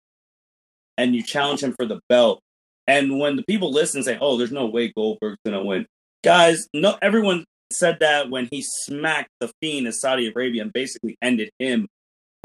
[0.97, 2.39] and you challenge him for the belt.
[2.87, 5.85] And when the people listen and say, "Oh, there's no way Goldberg's gonna win,"
[6.23, 11.17] guys, no, everyone said that when he smacked the Fiend in Saudi Arabia and basically
[11.21, 11.87] ended him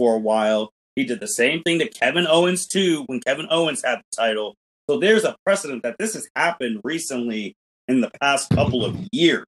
[0.00, 0.72] for a while.
[0.96, 4.54] He did the same thing to Kevin Owens too when Kevin Owens had the title.
[4.88, 7.54] So there's a precedent that this has happened recently
[7.86, 9.44] in the past couple of years.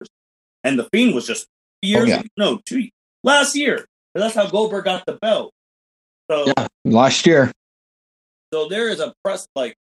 [0.62, 1.46] And the Fiend was just
[1.80, 2.22] years, oh, yeah.
[2.36, 2.88] no, two
[3.24, 3.86] last year.
[4.14, 5.52] That's how Goldberg got the belt.
[6.30, 7.50] So yeah, last year.
[8.52, 9.74] So there is a press like,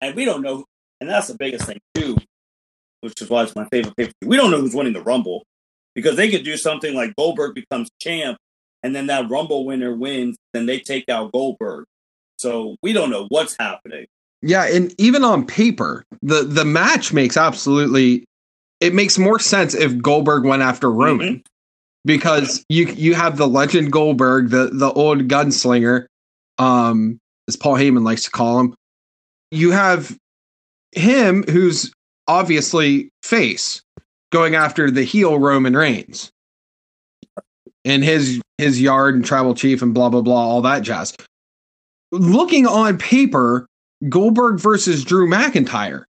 [0.00, 0.64] and we don't know,
[1.00, 2.16] and that's the biggest thing too,
[3.00, 4.12] which is why it's my favorite paper.
[4.24, 5.44] We don't know who's winning the Rumble
[5.94, 8.38] because they could do something like Goldberg becomes champ,
[8.82, 11.84] and then that Rumble winner wins, then they take out Goldberg.
[12.38, 14.06] So we don't know what's happening.
[14.42, 18.24] Yeah, and even on paper, the the match makes absolutely
[18.80, 21.34] it makes more sense if Goldberg went after Roman.
[21.34, 21.40] Mm-hmm.
[22.06, 26.06] Because you you have the legend Goldberg, the the old gunslinger,
[26.56, 28.74] um, as Paul Heyman likes to call him.
[29.50, 30.16] You have
[30.92, 31.92] him who's
[32.30, 33.82] obviously face
[34.30, 36.30] going after the heel Roman Reigns
[37.84, 41.16] in his his yard and tribal chief and blah blah blah all that jazz.
[42.12, 43.66] Looking on paper,
[44.08, 46.04] Goldberg versus Drew McIntyre.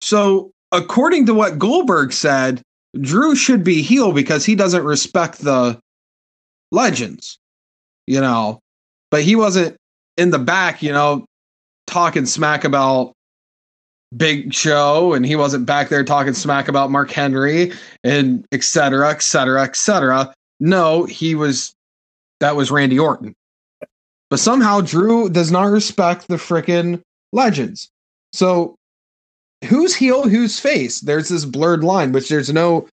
[0.00, 2.62] So, according to what Goldberg said,
[3.00, 5.78] Drew should be heel because he doesn't respect the
[6.72, 7.38] legends,
[8.06, 8.60] you know.
[9.10, 9.76] But he wasn't
[10.16, 11.24] in the back, you know,
[11.86, 13.12] talking smack about
[14.16, 19.10] Big Show, and he wasn't back there talking smack about Mark Henry and et cetera,
[19.10, 20.32] et cetera, et cetera.
[20.60, 21.74] No, he was.
[22.40, 23.34] That was Randy Orton.
[24.30, 27.88] But somehow Drew does not respect the freaking legends.
[28.32, 28.76] So
[29.64, 31.00] who's heel, who's face?
[31.00, 32.88] There's this blurred line, which there's no.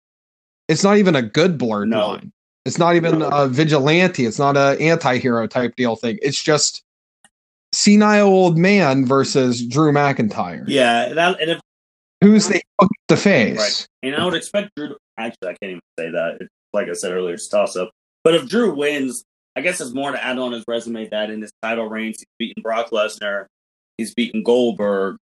[0.67, 2.07] It's not even a good blurred no.
[2.07, 2.31] line.
[2.65, 3.29] It's not even no.
[3.29, 4.25] a vigilante.
[4.25, 6.17] It's not a anti-hero type deal thing.
[6.21, 6.81] It's just
[7.75, 10.63] senile old man versus Drew McIntyre.
[10.67, 11.59] Yeah, that, and if
[12.21, 12.61] who's the
[13.07, 13.57] the face?
[13.57, 13.87] Right.
[14.03, 14.89] And I would expect Drew.
[14.89, 16.37] To, actually, I can't even say that.
[16.41, 17.91] It's, like I said earlier, it's toss up.
[18.23, 19.23] But if Drew wins,
[19.55, 22.27] I guess it's more to add on his resume that in his title reigns, he's
[22.39, 23.45] beaten Brock Lesnar,
[23.97, 25.17] he's beaten Goldberg,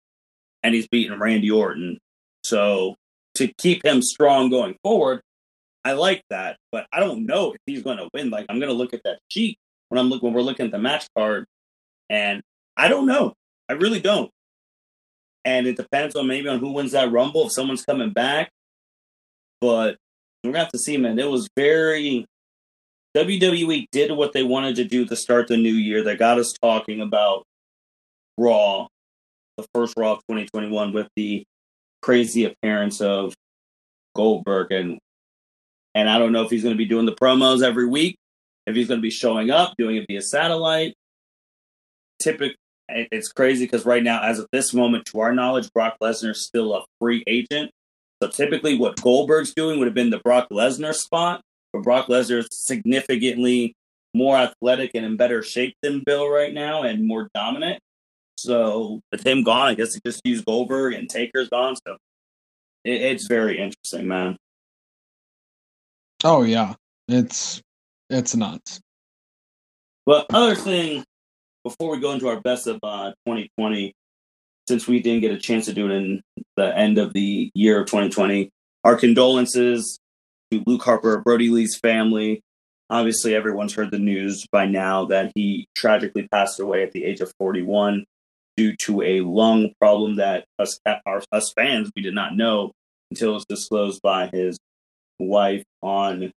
[0.64, 1.98] and he's beaten Randy Orton.
[2.44, 2.96] So
[3.36, 5.22] to keep him strong going forward,
[5.84, 6.58] I like that.
[6.72, 8.30] But I don't know if he's going to win.
[8.30, 9.58] Like I'm going to look at that sheet
[9.90, 11.46] when I'm look when we're looking at the match card,
[12.12, 12.42] and
[12.76, 13.34] I don't know.
[13.70, 14.30] I really don't.
[15.46, 18.52] And it depends on maybe on who wins that rumble if someone's coming back.
[19.62, 19.98] But
[20.44, 21.18] we're gonna have to see, man.
[21.18, 22.26] It was very
[23.16, 26.04] WWE did what they wanted to do to start the new year.
[26.04, 27.44] They got us talking about
[28.38, 28.88] Raw,
[29.58, 31.44] the first Raw of 2021, with the
[32.02, 33.34] crazy appearance of
[34.16, 35.00] Goldberg, and
[35.96, 38.18] and I don't know if he's going to be doing the promos every week,
[38.66, 40.94] if he's going to be showing up, doing it via satellite.
[42.22, 42.56] Typically,
[42.90, 46.46] it's crazy because right now, as of this moment, to our knowledge, Brock Lesnar is
[46.46, 47.72] still a free agent.
[48.22, 51.42] So typically, what Goldberg's doing would have been the Brock Lesnar spot,
[51.74, 53.74] but Brock Lesnar is significantly
[54.14, 57.80] more athletic and in better shape than Bill right now and more dominant.
[58.38, 61.76] So with him gone, I guess he just used Goldberg and Taker's gone.
[61.88, 61.98] So
[62.84, 64.38] it, it's very interesting, man.
[66.24, 66.76] Oh yeah,
[67.08, 67.62] it's
[68.10, 68.80] it's nuts.
[70.06, 71.04] But other thing,
[71.64, 73.94] before we go into our best of uh, 2020,
[74.68, 76.22] since we didn't get a chance to do it in
[76.56, 78.50] the end of the year of 2020,
[78.84, 80.00] our condolences
[80.52, 82.42] to Luke Harper, Brodie Lee's family.
[82.90, 87.22] Obviously, everyone's heard the news by now that he tragically passed away at the age
[87.22, 88.06] of 41
[88.58, 92.72] due to a lung problem that us, our, us fans we did not know
[93.10, 94.58] until it was disclosed by his
[95.20, 96.32] wife on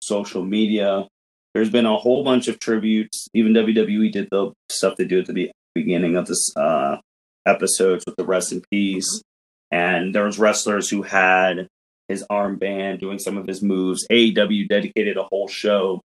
[0.00, 1.06] social media.
[1.54, 3.28] There's been a whole bunch of tributes.
[3.34, 6.98] Even WWE did the stuff they do at the beginning of this uh,
[7.46, 9.22] episodes with the rest in peace.
[9.70, 11.68] And there was wrestlers who had
[12.08, 14.06] his armband, doing some of his moves.
[14.10, 16.00] AEW dedicated a whole show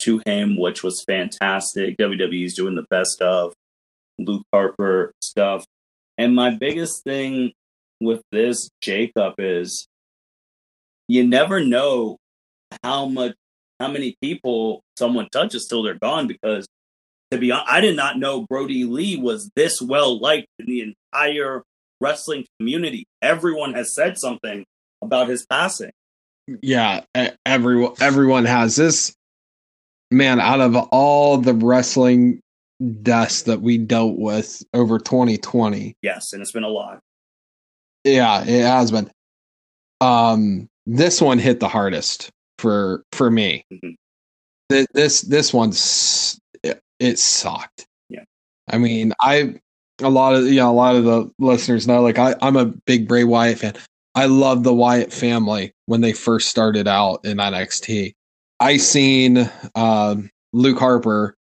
[0.00, 1.96] to him, which was fantastic.
[1.98, 3.52] WWE is doing the best of
[4.18, 5.64] Luke Harper stuff.
[6.16, 7.52] And my biggest thing
[8.00, 9.86] with this Jacob is
[11.08, 12.16] you never know
[12.82, 13.34] how much
[13.78, 16.66] how many people someone touches till they're gone because
[17.30, 20.94] to be honest, I did not know Brodie Lee was this well liked in the
[21.12, 21.62] entire
[22.00, 23.06] wrestling community.
[23.20, 24.64] Everyone has said something
[25.02, 25.90] about his passing.
[26.62, 27.02] Yeah,
[27.44, 29.14] everyone everyone has this
[30.10, 32.40] man out of all the wrestling
[33.02, 35.94] deaths that we dealt with over 2020.
[36.00, 37.00] Yes, and it's been a lot.
[38.04, 39.10] Yeah, it has been.
[40.00, 43.64] Um this one hit the hardest for for me.
[43.72, 44.84] Mm-hmm.
[44.92, 46.38] This this one's
[47.00, 47.86] it, sucked.
[48.10, 48.24] Yeah.
[48.70, 49.54] I mean, I
[50.02, 52.66] a lot of you know a lot of the listeners know like I I'm a
[52.66, 53.74] big Bray Wyatt fan.
[54.14, 58.12] I love the Wyatt family when they first started out in NXT.
[58.60, 61.36] I seen um, Luke Harper,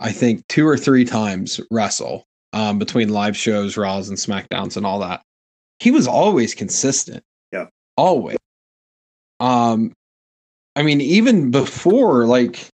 [0.00, 4.84] I think two or three times wrestle um, between live shows, Raws, and Smackdowns, and
[4.84, 5.22] all that.
[5.78, 7.22] He was always consistent.
[7.52, 8.38] Yeah, always.
[9.38, 9.92] Um,
[10.80, 12.66] I mean, even before like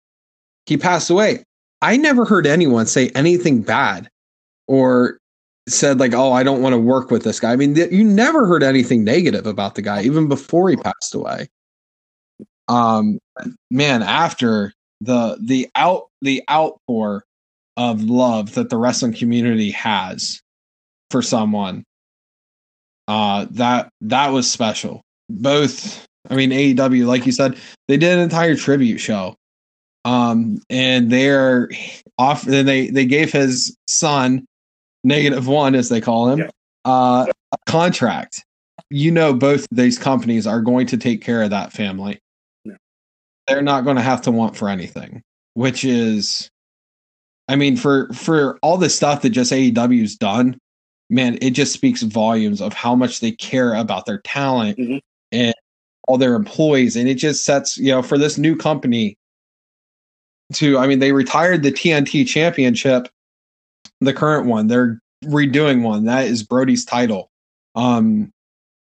[0.66, 1.42] he passed away,
[1.82, 4.08] I never heard anyone say anything bad
[4.68, 5.18] or
[5.68, 8.04] said like, "Oh, I don't want to work with this guy." I mean, th- you
[8.04, 11.48] never heard anything negative about the guy even before he passed away.
[12.68, 13.18] Um,
[13.72, 17.24] man, after the the out the outpour
[17.76, 20.40] of love that the wrestling community has
[21.10, 21.82] for someone,
[23.08, 25.02] uh, that that was special.
[25.28, 27.56] Both, I mean, AEW, like you said,
[27.88, 29.36] they did an entire tribute show.
[30.04, 31.68] Um, and they're
[32.16, 32.42] off.
[32.42, 34.46] They they gave his son
[35.02, 36.50] negative one, as they call him, yeah.
[36.84, 38.44] uh, a contract.
[38.88, 42.20] You know, both these companies are going to take care of that family.
[42.64, 42.76] Yeah.
[43.48, 45.22] They're not going to have to want for anything,
[45.54, 46.50] which is,
[47.48, 50.56] I mean, for for all the stuff that just AEW's done,
[51.10, 54.98] man, it just speaks volumes of how much they care about their talent mm-hmm.
[55.32, 55.54] and
[56.06, 59.16] all their employees, and it just sets you know for this new company
[60.54, 60.78] to.
[60.78, 63.08] I mean, they retired the TNT Championship
[64.00, 64.66] the current one.
[64.66, 66.04] They're redoing one.
[66.04, 67.30] That is Brodie's title.
[67.74, 68.32] Um,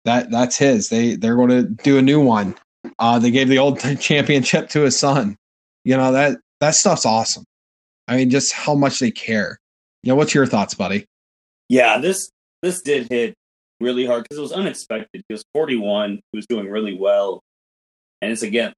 [0.04, 0.88] that that's his.
[0.88, 2.54] They they're going to do a new one.
[2.98, 5.36] Uh, they gave the old championship to his son.
[5.84, 7.44] You know that that stuff's awesome.
[8.08, 9.58] I mean, just how much they care.
[10.02, 11.06] You know, what's your thoughts, buddy?
[11.68, 12.30] Yeah, this
[12.62, 13.34] this did hit
[13.80, 15.22] really hard because it was unexpected.
[15.28, 16.20] He was 41.
[16.32, 17.42] He was doing really well,
[18.22, 18.72] and it's again,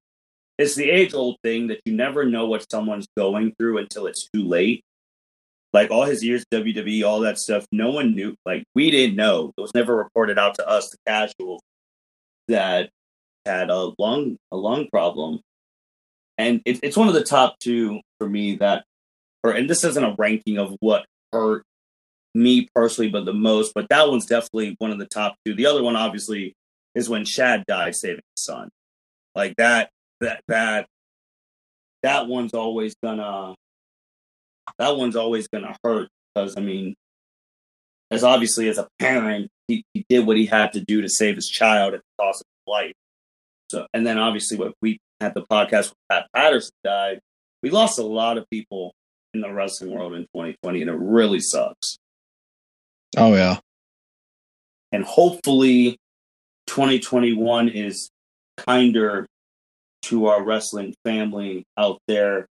[0.57, 4.29] it's the age old thing that you never know what someone's going through until it's
[4.33, 4.83] too late
[5.73, 8.35] like all his years WWE, all that stuff, no one knew.
[8.45, 9.53] Like we didn't know.
[9.57, 11.61] It was never reported out to us, the casuals,
[12.47, 12.89] that
[13.45, 15.41] had a lung a lung problem,
[16.37, 18.85] and it, it's one of the top two for me that,
[19.43, 21.63] or and this isn't a ranking of what hurt
[22.37, 23.73] me personally, but the most.
[23.73, 25.55] But that one's definitely one of the top two.
[25.55, 26.53] The other one, obviously,
[26.95, 28.69] is when Shad died saving his son.
[29.35, 29.89] Like that,
[30.21, 30.87] that that
[32.03, 33.55] that one's always gonna
[34.79, 36.95] that one's always to hurt because I mean,
[38.11, 41.35] as obviously as a parent, he, he did what he had to do to save
[41.35, 42.93] his child at the cost of his life.
[43.69, 47.19] So, and then obviously, what we had the podcast with Pat Patterson died,
[47.61, 48.93] we lost a lot of people
[49.33, 51.97] in the wrestling world in 2020, and it really sucks.
[53.15, 53.59] Oh yeah,
[54.91, 55.97] and hopefully,
[56.67, 58.09] 2021 is
[58.57, 59.25] kinder
[60.03, 62.47] to our wrestling family out there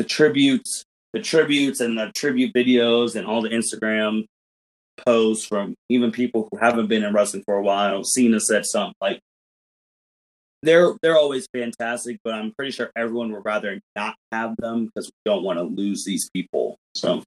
[0.00, 4.24] the tributes, the tributes and the tribute videos and all the Instagram
[4.96, 8.02] posts from even people who haven't been in wrestling for a while.
[8.02, 9.20] Cena said something like
[10.62, 15.06] they're they're always fantastic, but I'm pretty sure everyone would rather not have them because
[15.08, 16.78] we don't want to lose these people.
[16.94, 17.22] So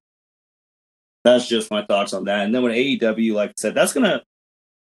[1.24, 2.46] that's just my thoughts on that.
[2.46, 4.22] And then with AEW, like I said, that's gonna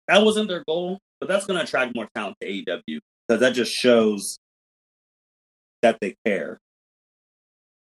[0.07, 3.72] that wasn't their goal, but that's gonna attract more talent to AEW because that just
[3.72, 4.38] shows
[5.83, 6.59] that they care.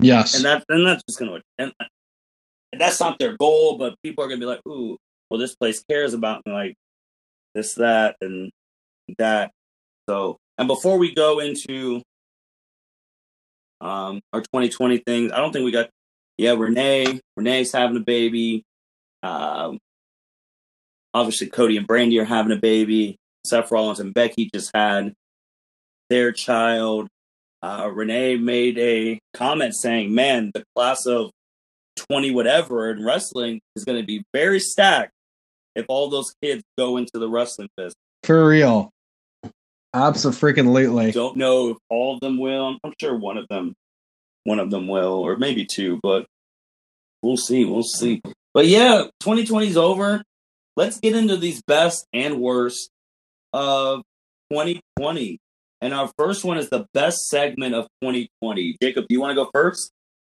[0.01, 1.72] Yes, and that and that's just gonna and,
[2.72, 4.96] and that's not their goal, but people are gonna be like, "Ooh,
[5.31, 6.74] well, this place cares about me, like
[7.55, 8.51] this, that, and
[9.18, 9.51] that."
[10.09, 12.03] So, and before we go into
[13.81, 15.90] um our 2020 things, I don't think we got.
[16.38, 17.20] Yeah, Renee.
[17.37, 18.64] Renee's having a baby.
[19.22, 19.79] Um,
[21.12, 23.16] obviously Cody and Brandi are having a baby.
[23.44, 25.14] Seth Rollins and Becky just had
[26.09, 27.09] their child
[27.62, 31.31] uh, Renee made a comment saying, "Man, the class of
[31.96, 35.12] twenty whatever in wrestling is going to be very stacked
[35.74, 38.90] if all those kids go into the wrestling business." For real,
[39.92, 41.12] absolutely.
[41.12, 42.77] Don't know if all of them will.
[42.85, 43.74] I'm sure one of them,
[44.48, 46.26] one of them will, or maybe two, but
[47.22, 47.64] we'll see.
[47.64, 48.22] We'll see.
[48.54, 50.22] But yeah, 2020 is over.
[50.74, 52.88] Let's get into these best and worst
[53.53, 54.03] of
[54.51, 55.38] 2020.
[55.80, 58.76] And our first one is the best segment of 2020.
[58.82, 59.90] Jacob, do you want to go first?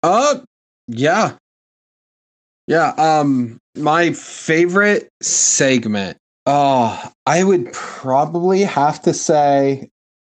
[0.04, 0.42] Uh,
[0.88, 1.38] yeah.
[2.68, 2.90] Yeah.
[2.98, 6.18] Um, my favorite segment.
[6.46, 9.90] Oh, I would probably have to say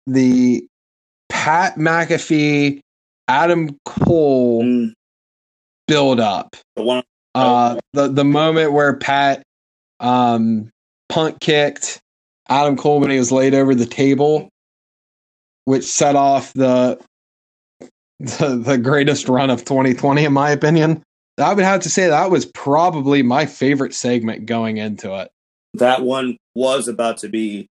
[0.08, 0.66] the
[1.30, 2.82] Pat McAfee,
[3.32, 4.94] Adam Cole mm.
[5.88, 6.56] build up.
[6.76, 7.04] The one.
[7.34, 9.42] Uh, the the moment where Pat
[10.02, 10.70] um
[11.08, 12.02] punt kicked
[12.50, 14.50] Adam Cole when he was laid over the table
[15.66, 17.00] which set off the,
[18.20, 21.02] the the greatest run of 2020 in my opinion.
[21.38, 25.32] I would have to say that was probably my favorite segment going into it.
[25.76, 27.68] That one was about to be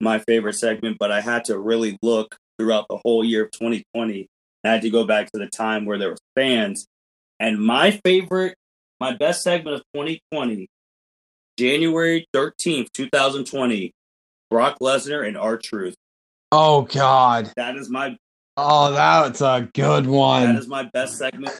[0.00, 4.26] my favorite segment, but I had to really look throughout the whole year of 2020.
[4.64, 6.86] I had to go back to the time where there were fans.
[7.38, 8.56] And my favorite,
[9.00, 10.68] my best segment of 2020,
[11.58, 13.92] January 13th, 2020,
[14.50, 15.96] Brock Lesnar and R-Truth.
[16.52, 18.16] Oh God, that is my
[18.56, 20.44] Oh, that's a good one.
[20.44, 21.58] That is my best segment.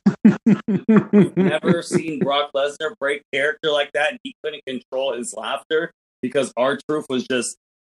[1.37, 5.91] never seen Brock Lesnar break character like that, and he couldn't control his laughter
[6.23, 7.57] because R-Truth was just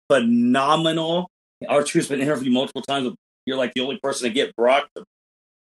[0.09, 1.29] phenomenal.
[1.67, 3.13] R-Truth's been interviewed multiple times.
[3.45, 5.03] You're like the only person to get Brock to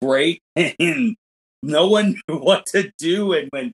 [0.01, 1.17] break, and
[1.63, 3.33] no one knew what to do.
[3.33, 3.73] And when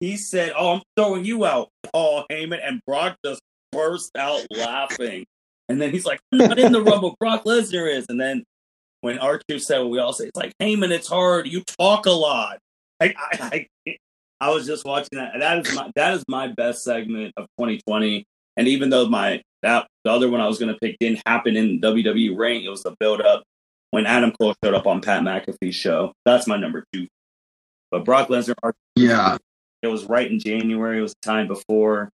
[0.00, 3.40] he said, "Oh, I'm throwing you out, Paul Heyman," and Brock just
[3.72, 5.26] burst out laughing.
[5.68, 7.16] And then he's like, "I'm not in the Rumble.
[7.18, 8.44] Brock Lesnar is." And then
[9.00, 11.46] when R-Truth said what we all say, it's like, Heyman, it's hard.
[11.46, 12.58] You talk a lot.
[13.00, 13.96] I, I, I,
[14.40, 15.32] I was just watching that.
[15.38, 18.24] That is my that is my best segment of 2020.
[18.56, 21.56] And even though my that the other one I was going to pick didn't happen
[21.56, 23.42] in WWE ring, it was the build up
[23.90, 26.12] when Adam Cole showed up on Pat McAfee's show.
[26.24, 27.08] That's my number two.
[27.90, 29.36] But Brock Lesnar, yeah,
[29.82, 30.98] it was right in January.
[30.98, 32.10] It was the time before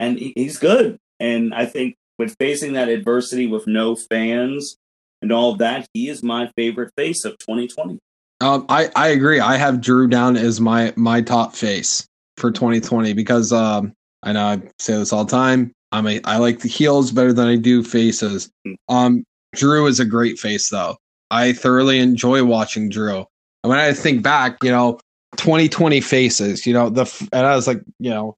[0.00, 0.96] and he's good.
[1.20, 4.78] And I think with facing that adversity with no fans
[5.22, 7.98] and all of that, he is my favorite face of 2020.
[8.40, 9.40] Um, I I agree.
[9.40, 12.06] I have Drew down as my my top face
[12.36, 13.92] for 2020 because um,
[14.22, 15.72] I know I say this all the time.
[15.90, 18.50] I'm a I like the heels better than I do faces.
[18.64, 18.74] Hmm.
[18.88, 20.96] Um, Drew is a great face though.
[21.30, 23.26] I thoroughly enjoy watching Drew.
[23.64, 25.00] And when I think back, you know,
[25.36, 28.36] 2020 faces, you know, the and I was like, you know,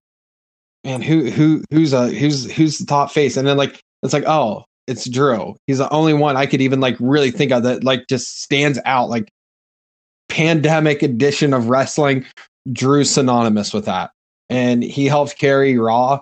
[0.85, 3.37] man, who who who's a who's who's the top face?
[3.37, 5.57] And then like it's like, oh, it's Drew.
[5.67, 8.79] He's the only one I could even like really think of that like just stands
[8.85, 9.09] out.
[9.09, 9.31] Like
[10.29, 12.27] pandemic edition of wrestling,
[12.73, 14.11] Drew synonymous with that.
[14.49, 16.21] And he helped carry Raw.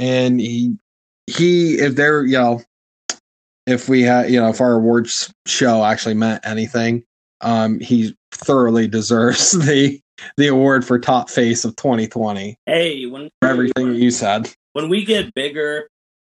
[0.00, 0.76] And he
[1.26, 2.62] he if there, you know,
[3.66, 7.04] if we had, you know, if our awards show actually meant anything,
[7.40, 10.00] um, he thoroughly deserves the
[10.36, 12.56] the award for top face of 2020.
[12.66, 14.52] Hey, when for everything you said.
[14.72, 15.88] When we get bigger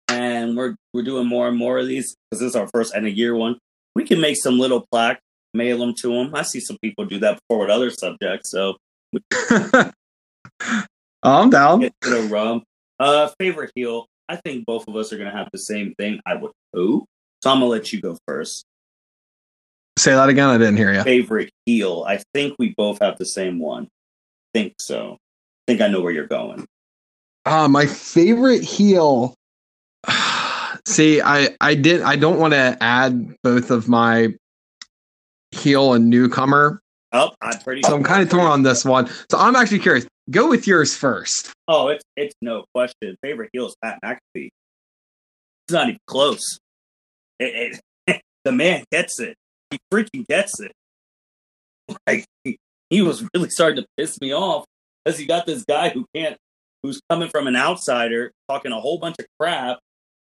[0.08, 3.08] and we're we're doing more and more of these because this is our first end
[3.08, 3.58] of year one,
[3.96, 5.20] we can make some little plaque,
[5.54, 6.36] mail them to them.
[6.36, 8.78] I see some people do that before with other subjects, so.
[11.24, 11.80] I'm down.
[11.80, 11.94] Get
[12.30, 12.64] rum.
[13.00, 14.08] Uh, favorite heel.
[14.30, 16.20] I think both of us are gonna have the same thing.
[16.26, 17.06] I would hope.
[17.44, 18.66] So I'm gonna let you go first.
[20.00, 20.50] Say that again.
[20.50, 21.04] I didn't hear you.
[21.04, 22.04] Favorite heel.
[22.08, 23.88] I think we both have the same one.
[24.54, 25.14] Think so.
[25.14, 26.66] I think I know where you're going.
[27.46, 29.36] Uh, my favorite heel.
[30.86, 34.34] See, I I did I don't want to add both of my
[35.52, 36.82] heel and newcomer.
[37.12, 37.84] Oh, I'm pretty.
[37.84, 39.08] So I'm kind of torn on this one.
[39.30, 40.06] So I'm actually curious.
[40.32, 41.52] Go with yours first.
[41.68, 43.16] Oh, it's it's no question.
[43.22, 44.50] Favorite heel is Pat McAfee.
[45.66, 46.60] It's not even close.
[47.40, 49.36] It, it, the man gets it
[49.74, 50.72] he freaking gets it.
[52.08, 52.26] Like
[52.90, 54.66] he was really starting to piss me off
[55.04, 56.38] because he got this guy who can't,
[56.82, 59.80] who's coming from an outsider, talking a whole bunch of crap,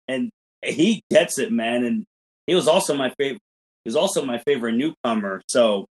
[0.08, 0.30] and
[0.64, 1.84] he gets it, man.
[1.84, 2.06] And
[2.48, 3.42] he was also my favorite.
[3.84, 5.42] He was also my favorite newcomer.
[5.48, 5.86] So,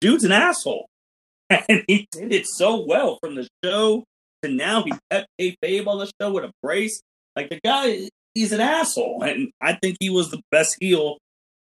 [0.00, 0.86] dude's an asshole,
[1.50, 4.04] and he did it so well from the show
[4.42, 4.82] to now.
[4.82, 7.00] He kept kayfabe on the show with a brace.
[7.36, 11.18] Like the guy, he's an asshole, and I think he was the best heel.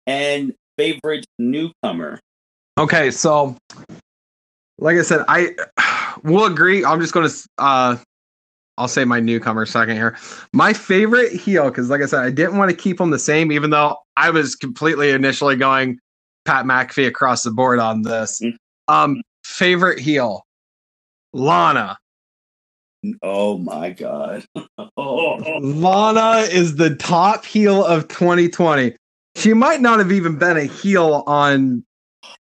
[0.06, 2.18] And favorite newcomer?
[2.78, 3.54] Okay, so
[4.78, 5.54] like I said, I
[6.24, 6.84] will agree.
[6.84, 7.28] I'm just gonna
[7.58, 7.98] uh
[8.80, 10.16] I'll say my newcomer second here.
[10.54, 13.52] My favorite heel, because like I said, I didn't want to keep them the same,
[13.52, 15.98] even though I was completely initially going
[16.46, 18.40] Pat McAfee across the board on this.
[18.40, 18.56] Mm.
[18.88, 20.46] Um, favorite heel,
[21.34, 21.98] Lana.
[23.22, 24.46] Oh my god.
[24.96, 28.96] Lana is the top heel of 2020.
[29.36, 31.84] She might not have even been a heel on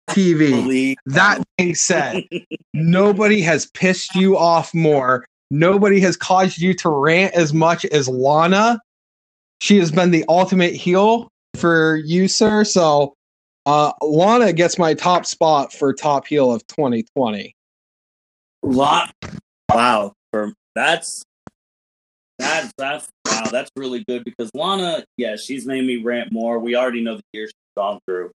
[0.10, 0.96] TV.
[1.06, 2.24] That being said,
[2.74, 5.26] nobody has pissed you off more.
[5.52, 8.80] Nobody has caused you to rant as much as Lana.
[9.62, 12.64] She has been the ultimate heel for you, sir.
[12.64, 13.14] So
[13.66, 17.56] uh, Lana gets my top spot for top heel of 2020.
[18.64, 19.14] Lot,
[19.74, 21.24] wow, for that's
[22.40, 26.60] that's that's wow, that's really good because Lana, yeah, she's made me rant more.
[26.60, 28.32] We already know the years she's gone through.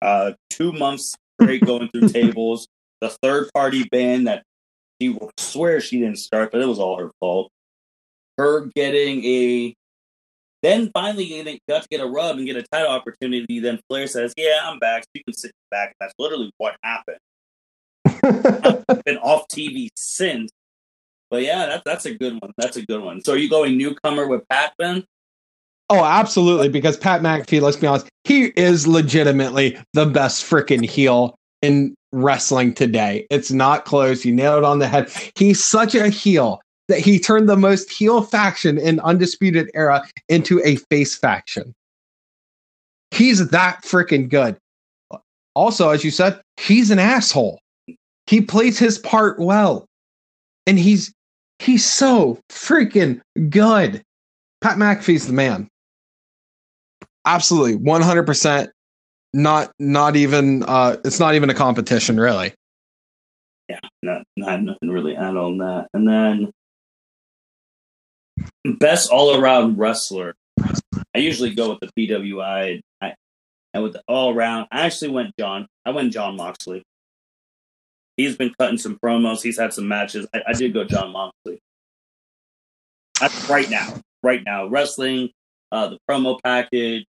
[0.00, 2.66] Uh, two months straight going through tables.
[3.00, 4.44] The third party ban that
[5.02, 7.50] she will swear she didn't start, but it was all her fault.
[8.38, 9.74] Her getting a
[10.62, 13.58] then finally getting, got to get a rub and get a title opportunity.
[13.58, 15.02] Then Flair says, "Yeah, I'm back.
[15.02, 17.18] So you can sit back." That's literally what happened.
[18.06, 20.52] I've been off TV since,
[21.30, 22.52] but yeah, that's that's a good one.
[22.56, 23.22] That's a good one.
[23.22, 25.04] So are you going newcomer with Pat then?
[25.90, 26.68] Oh, absolutely.
[26.68, 32.74] Because Pat McAfee, let's be honest, he is legitimately the best freaking heel in wrestling
[32.74, 33.26] today.
[33.30, 34.24] It's not close.
[34.24, 35.10] You nailed it on the head.
[35.34, 40.60] He's such a heel that he turned the most heel faction in Undisputed Era into
[40.64, 41.74] a face faction.
[43.10, 44.56] He's that freaking good.
[45.54, 47.60] Also, as you said, he's an asshole.
[48.26, 49.86] He plays his part well.
[50.66, 51.12] And he's
[51.58, 54.02] he's so freaking good.
[54.60, 55.68] Pat McAfee's the man.
[57.24, 58.68] Absolutely, 100%
[59.34, 62.54] not not even uh it's not even a competition really.
[63.68, 65.88] Yeah, not not nothing really add on that.
[65.94, 66.50] And then
[68.78, 70.34] best all around wrestler.
[71.14, 72.80] I usually go with the PWI.
[73.00, 73.14] I,
[73.74, 76.82] and with the all around, I actually went john I went Jon Moxley.
[78.16, 79.42] He's been cutting some promos.
[79.42, 80.26] He's had some matches.
[80.34, 81.60] I, I did go Jon Moxley.
[83.48, 85.30] right now, right now, wrestling,
[85.70, 87.06] uh, the promo package,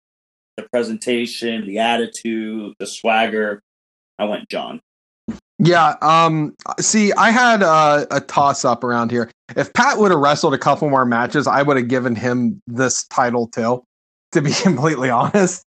[0.59, 3.63] the presentation, the attitude, the swagger.
[4.19, 4.81] I went Jon.
[5.59, 5.95] Yeah.
[6.03, 6.55] Um.
[6.81, 9.31] See, I had a, a toss up around here.
[9.57, 13.05] If Pat would have wrestled a couple more matches, I would have given him this
[13.07, 13.83] title too.
[14.33, 15.65] To be completely honest,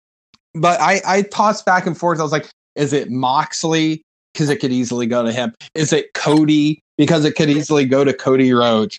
[0.55, 2.19] but I I tossed back and forth.
[2.19, 5.55] I was like, is it Moxley because it could easily go to him?
[5.75, 8.99] Is it Cody because it could easily go to Cody Rhodes?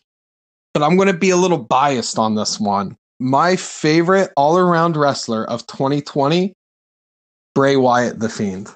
[0.74, 2.96] But I'm going to be a little biased on this one.
[3.20, 6.53] My favorite all around wrestler of 2020,
[7.53, 8.70] Bray Wyatt, the Fiend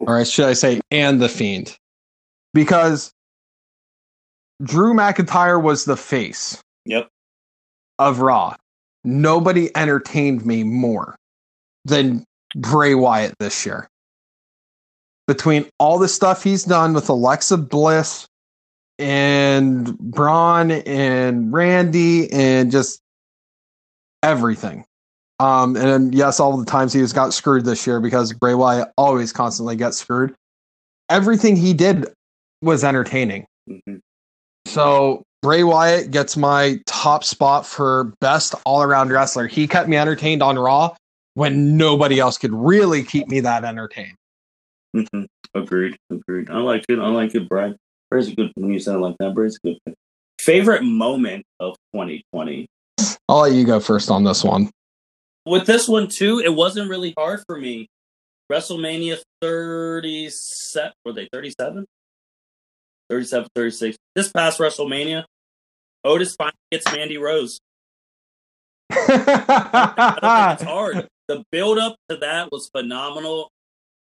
[0.00, 1.76] or should I say, and the Fiend,
[2.52, 3.12] because
[4.62, 6.60] Drew McIntyre was the face.
[6.86, 7.08] Yep.
[7.98, 8.56] Of Raw.
[9.04, 11.16] Nobody entertained me more
[11.84, 12.24] than
[12.56, 13.88] Bray Wyatt this year.
[15.26, 18.26] Between all the stuff he's done with Alexa Bliss
[18.98, 23.00] and Braun and Randy and just
[24.22, 24.84] everything.
[25.40, 28.88] Um, and yes, all the times he has got screwed this year because Bray Wyatt
[28.96, 30.34] always constantly gets screwed.
[31.08, 32.06] Everything he did
[32.62, 33.46] was entertaining.
[33.68, 33.96] Mm-hmm.
[34.66, 39.46] So Bray Wyatt gets my top spot for best all around wrestler.
[39.46, 40.94] He kept me entertained on Raw
[41.34, 44.14] when nobody else could really keep me that entertained.
[44.96, 45.24] Mm-hmm.
[45.54, 45.96] Agreed.
[46.10, 46.48] Agreed.
[46.48, 46.98] I like it.
[46.98, 47.74] I like it, Bray.
[48.10, 49.30] Bray's a good when you sound like that.
[49.30, 49.94] A good.
[50.40, 52.66] Favorite moment of 2020.
[53.28, 54.70] I'll let you go first on this one
[55.46, 57.88] with this one too, it wasn't really hard for me.
[58.50, 61.86] WrestleMania 37, were they 37?
[63.10, 63.96] 37, 36.
[64.14, 65.24] This past WrestleMania,
[66.04, 67.60] Otis finally gets Mandy Rose.
[68.90, 71.08] it's hard.
[71.28, 73.50] The build up to that was phenomenal.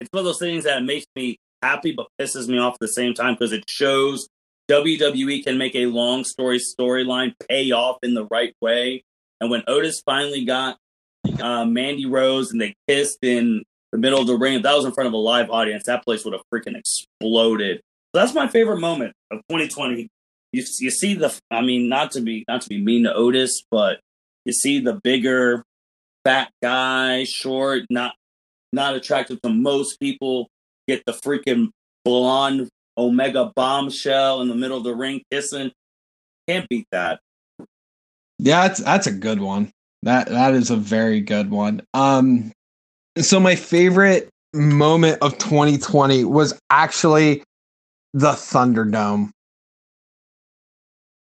[0.01, 2.87] It's one of those things that makes me happy but pisses me off at the
[2.87, 4.27] same time because it shows
[4.69, 9.03] WWE can make a long story storyline pay off in the right way.
[9.41, 10.77] And when Otis finally got
[11.41, 14.61] uh, Mandy Rose and they kissed in the middle of the ring.
[14.61, 17.77] That was in front of a live audience, that place would have freaking exploded.
[18.13, 20.09] So that's my favorite moment of 2020.
[20.51, 23.63] You, you see the, I mean, not to be not to be mean to Otis,
[23.71, 23.99] but
[24.45, 25.63] you see the bigger,
[26.23, 28.13] fat guy, short, not
[28.71, 30.49] not attractive to most people,
[30.87, 31.69] get the freaking
[32.05, 35.71] blonde Omega bombshell in the middle of the ring kissing.
[36.47, 37.19] Can't beat that.
[38.39, 39.71] Yeah, that's that's a good one.
[40.03, 41.81] That that is a very good one.
[41.93, 42.51] Um
[43.17, 47.43] so my favorite moment of 2020 was actually
[48.13, 49.29] the Thunderdome.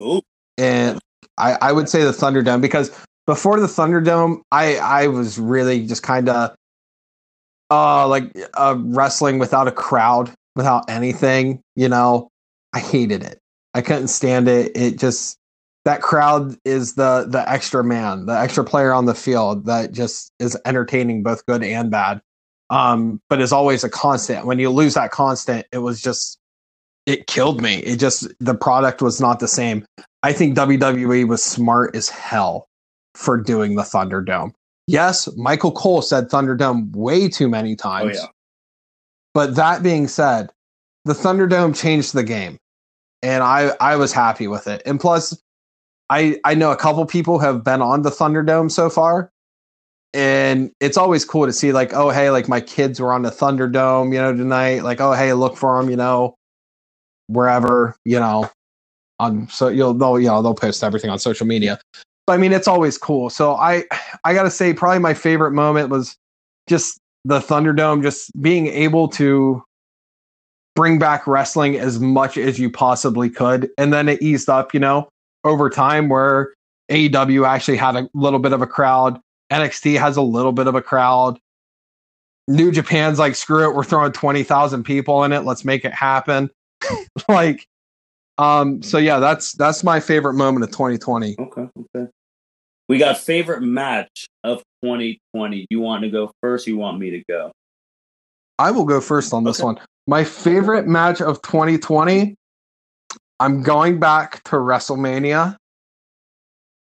[0.02, 0.22] Ooh.
[0.58, 1.00] And
[1.38, 2.92] I, I would say the Thunderdome because
[3.26, 6.56] before the Thunderdome, I I was really just kind of
[7.72, 12.30] uh like uh wrestling without a crowd, without anything, you know.
[12.72, 13.40] I hated it.
[13.74, 14.72] I couldn't stand it.
[14.76, 15.38] It just
[15.86, 20.32] that crowd is the the extra man, the extra player on the field that just
[20.40, 22.22] is entertaining both good and bad.
[22.70, 24.46] Um, but is always a constant.
[24.46, 26.38] When you lose that constant, it was just
[27.06, 27.78] it killed me.
[27.78, 29.86] It just the product was not the same.
[30.22, 32.68] I think WWE was smart as hell
[33.16, 34.54] for doing the Thunderdome.
[34.90, 38.18] Yes, Michael Cole said Thunderdome way too many oh, times.
[38.18, 38.28] Oh, yeah.
[39.36, 40.50] But that being said,
[41.06, 42.58] the Thunderdome changed the game.
[43.22, 44.82] And I, I was happy with it.
[44.88, 45.40] And plus,
[46.10, 49.30] I, I know a couple people have been on the Thunderdome so far.
[50.16, 53.30] And it's always cool to see, like, oh, hey, like my kids were on the
[53.30, 54.84] Thunderdome, you know, tonight.
[54.84, 56.34] Like, oh, hey, look for them, you know,
[57.28, 58.50] wherever, you know,
[59.20, 61.80] on so you'll they'll you know they'll post everything on social media.
[62.30, 63.30] I mean, it's always cool.
[63.30, 63.84] So I
[64.24, 66.16] I gotta say, probably my favorite moment was
[66.68, 69.64] just the Thunderdome, just being able to
[70.76, 74.80] bring back wrestling as much as you possibly could, and then it eased up, you
[74.80, 75.10] know,
[75.44, 76.54] over time where
[76.90, 79.20] AEW actually had a little bit of a crowd.
[79.52, 81.40] NXT has a little bit of a crowd.
[82.48, 85.42] New Japan's like, screw it, we're throwing 20,000 people in it.
[85.42, 86.50] Let's make it happen.
[87.30, 87.68] like,
[88.40, 91.36] um, so yeah, that's that's my favorite moment of 2020.
[91.38, 91.79] Okay, okay.
[92.90, 95.68] We got favorite match of 2020.
[95.70, 96.66] You want to go first?
[96.66, 97.52] you want me to go?
[98.58, 99.66] I will go first on this okay.
[99.66, 99.80] one.
[100.08, 102.36] My favorite match of 2020.
[103.40, 105.56] I'm going back to WrestleMania.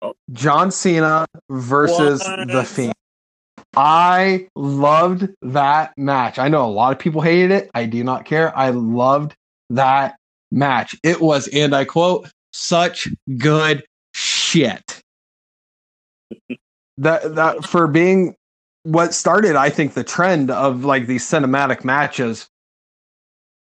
[0.02, 0.14] Oh.
[0.32, 2.48] John Cena versus what?
[2.48, 2.94] The Fiend.
[3.76, 6.40] I loved that match.
[6.40, 7.70] I know a lot of people hated it.
[7.74, 8.58] I do not care.
[8.58, 9.36] I loved
[9.70, 10.16] that
[10.52, 10.96] match.
[11.04, 13.84] It was, and I quote, such good
[14.14, 15.01] shit.
[16.98, 18.36] That that for being
[18.84, 22.48] what started, I think, the trend of like these cinematic matches.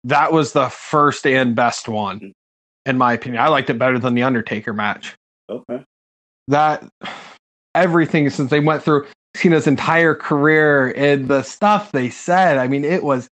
[0.03, 2.31] That was the first and best one, mm.
[2.85, 3.41] in my opinion.
[3.41, 5.15] I liked it better than the Undertaker match.
[5.49, 5.83] Okay.
[6.47, 6.87] That
[7.73, 12.57] everything since they went through Cena's entire career and the stuff they said.
[12.57, 13.27] I mean, it was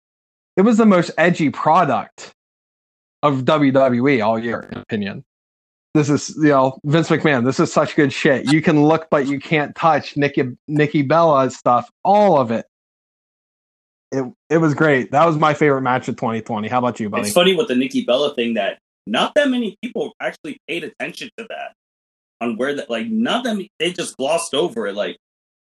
[0.58, 2.32] it was the most edgy product
[3.22, 5.24] of WWE all year, in opinion.
[5.94, 7.46] This is you know Vince McMahon.
[7.46, 8.52] This is such good shit.
[8.52, 10.18] You can look, but you can't touch.
[10.18, 12.66] Nikki Nikki Bella's stuff, all of it.
[14.12, 15.12] It it was great.
[15.12, 16.68] That was my favorite match of 2020.
[16.68, 17.24] How about you, buddy?
[17.24, 21.30] It's funny with the Nikki Bella thing that not that many people actually paid attention
[21.38, 21.74] to that.
[22.42, 24.96] On where that like not that many, they just glossed over it.
[24.96, 25.18] Like,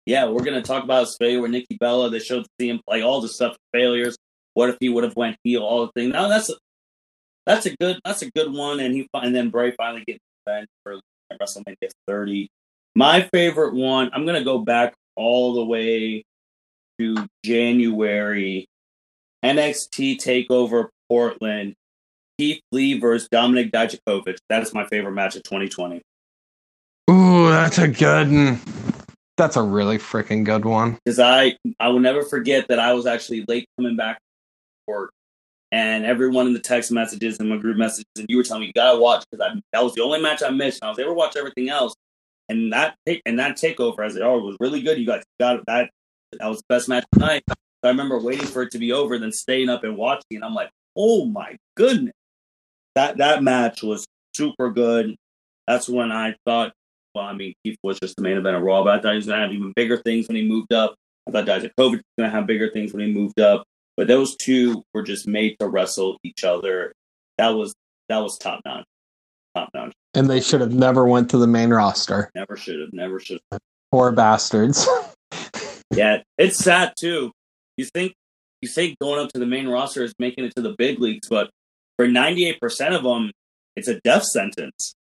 [0.05, 2.09] yeah, we're gonna talk about his failure with Nikki Bella.
[2.09, 4.17] They showed the him like all the stuff failures.
[4.53, 5.61] What if he would have went heel?
[5.61, 6.09] All the thing.
[6.09, 6.49] Now that's
[7.45, 8.79] that's a good that's a good one.
[8.79, 10.99] And he and then Bray finally gets revenge for
[11.41, 12.49] WrestleMania 30.
[12.95, 14.09] My favorite one.
[14.13, 16.23] I'm gonna go back all the way
[16.99, 18.67] to January.
[19.43, 21.73] NXT Takeover Portland.
[22.37, 24.37] Keith Lee versus Dominik Dijakovic.
[24.49, 26.01] That is my favorite match of 2020.
[27.11, 28.59] Ooh, that's a good one.
[29.37, 30.97] That's a really freaking good one.
[31.03, 35.11] Because I I will never forget that I was actually late coming back to work
[35.72, 38.67] and everyone in the text messages and my group messages, and you were telling me
[38.67, 40.80] you gotta watch because that was the only match I missed.
[40.82, 41.95] And I was able to watch everything else,
[42.49, 44.97] and that and that takeover as it oh, was really good.
[44.97, 45.89] You got got that
[46.39, 47.43] that was the best match tonight.
[47.47, 47.55] So
[47.86, 50.53] I remember waiting for it to be over, then staying up and watching, and I'm
[50.53, 52.13] like, oh my goodness,
[52.95, 54.05] that that match was
[54.36, 55.15] super good.
[55.67, 56.74] That's when I thought,
[57.15, 59.17] well, I mean, Keith was just the main event of Raw, but I thought he
[59.17, 60.95] was gonna have even bigger things when he moved up.
[61.28, 63.63] I thought Dijakovic was gonna have bigger things when he moved up.
[63.97, 66.93] But those two were just made to wrestle each other.
[67.37, 67.73] That was
[68.09, 68.85] that was top notch.
[69.55, 69.93] Top notch.
[70.13, 72.31] And they should have never went to the main roster.
[72.35, 72.93] Never should have.
[72.93, 73.59] Never should have.
[73.91, 74.87] Poor bastards.
[75.93, 77.31] yeah, it's sad too.
[77.77, 78.13] You think
[78.61, 81.27] you think going up to the main roster is making it to the big leagues,
[81.27, 81.49] but
[81.97, 83.31] for ninety eight percent of them,
[83.75, 84.93] it's a death sentence.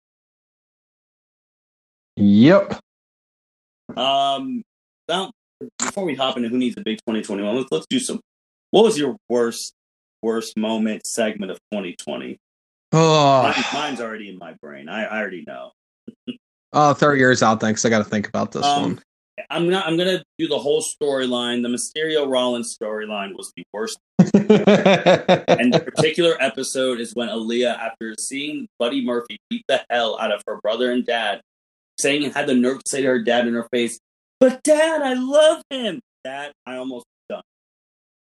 [2.17, 2.81] Yep.
[3.97, 4.63] Um.
[5.09, 5.31] Now,
[5.79, 8.21] before we hop into who needs a big twenty twenty one, let's let's do some
[8.71, 9.73] what was your worst
[10.23, 12.39] worst moment segment of 2020?
[12.93, 14.89] Oh, Mine, mine's already in my brain.
[14.89, 15.73] I, I already know.
[16.73, 17.61] oh, throw yours out.
[17.61, 17.85] Thanks.
[17.85, 19.03] I got to think about this um, one.
[19.51, 19.87] I'm not.
[19.87, 21.63] I'm gonna do the whole storyline.
[21.63, 23.99] The Mysterio Rollins storyline was the worst.
[24.19, 30.33] and the particular episode is when Aalyah, after seeing Buddy Murphy beat the hell out
[30.33, 31.41] of her brother and dad,
[31.99, 34.01] saying had the nerve to say to her dad in her face,
[34.41, 37.07] "But Dad, I love him." That I almost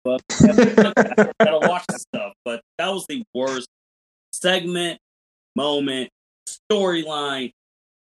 [0.06, 2.32] but I gotta watch the stuff.
[2.44, 3.66] But that was the worst
[4.32, 4.98] segment,
[5.56, 6.10] moment,
[6.70, 7.50] storyline,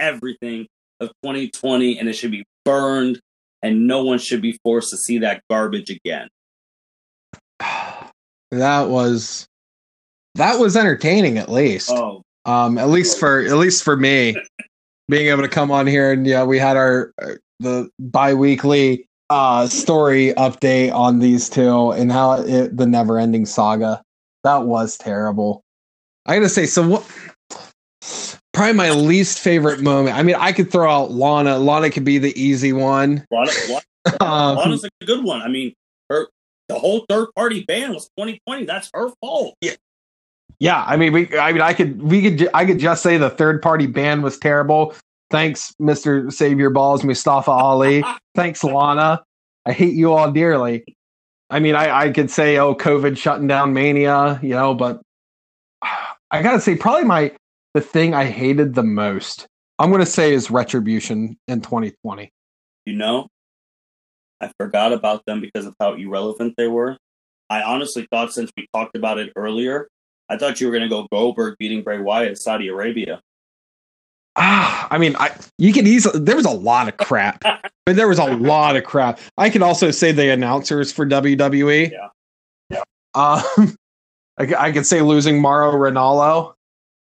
[0.00, 0.66] everything
[0.98, 3.20] of 2020, and it should be burned,
[3.62, 6.28] and no one should be forced to see that garbage again.
[8.50, 9.46] That was
[10.34, 11.88] that was entertaining at least.
[11.90, 12.20] Oh.
[12.44, 14.36] Um, at least for at least for me,
[15.08, 19.66] being able to come on here and yeah, we had our uh, the biweekly uh
[19.66, 24.02] story update on these two and how it, the never ending saga.
[24.44, 25.62] That was terrible.
[26.26, 27.10] I gotta say, so what?
[28.52, 30.16] Probably my least favorite moment.
[30.16, 31.58] I mean, I could throw out Lana.
[31.58, 33.26] Lana could be the easy one.
[33.30, 35.40] Lana, Lana, um, Lana's a good one.
[35.40, 35.72] I mean,
[36.10, 36.28] her
[36.68, 38.66] the whole third party ban was 2020.
[38.66, 39.54] That's her fault.
[39.62, 39.76] Yeah.
[40.58, 43.30] Yeah, I mean, we, I mean, I could, we could, I could just say the
[43.30, 44.94] third party ban was terrible.
[45.32, 48.04] Thanks, Mister Savior Balls, Mustafa Ali.
[48.34, 49.24] Thanks, Lana.
[49.64, 50.84] I hate you all dearly.
[51.48, 55.00] I mean, I, I could say, oh, COVID shutting down Mania, you know, but
[56.30, 57.32] I gotta say, probably my
[57.74, 59.46] the thing I hated the most,
[59.78, 62.30] I'm gonna say, is Retribution in 2020.
[62.84, 63.28] You know,
[64.38, 66.98] I forgot about them because of how irrelevant they were.
[67.48, 69.88] I honestly thought since we talked about it earlier,
[70.28, 73.22] I thought you were gonna go Goldberg beating Bray Wyatt Saudi Arabia.
[74.36, 76.18] Ah, I mean, I you can easily.
[76.18, 77.42] There was a lot of crap,
[77.86, 79.20] but there was a lot of crap.
[79.36, 81.90] I can also say the announcers for WWE.
[81.90, 82.08] Yeah,
[82.70, 82.82] yeah.
[83.14, 83.76] Um,
[84.38, 86.54] I, I could say losing Mauro Ranallo.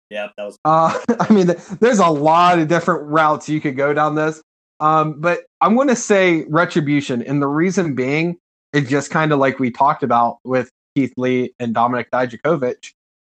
[0.10, 0.58] Yeah, that was.
[0.64, 4.42] Uh, I mean, there's a lot of different routes you could go down this.
[4.80, 8.38] Um, but I'm going to say retribution, and the reason being
[8.74, 12.94] is just kind of like we talked about with Keith Lee and Dominik Dijakovic.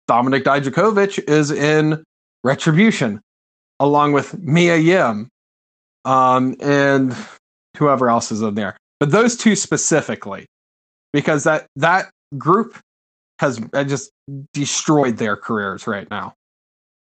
[0.09, 2.03] Dominik Dijakovic is in
[2.43, 3.21] retribution,
[3.83, 5.27] along with Mia Yim,
[6.05, 7.15] um, and
[7.77, 8.77] whoever else is in there.
[8.99, 10.45] But those two specifically,
[11.11, 12.79] because that that group
[13.39, 14.11] has just
[14.53, 16.33] destroyed their careers right now.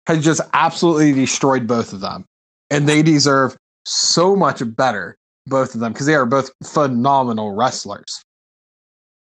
[0.08, 2.24] Has just absolutely destroyed both of them.
[2.70, 5.14] And they deserve so much better,
[5.46, 8.22] both of them, because they are both phenomenal wrestlers.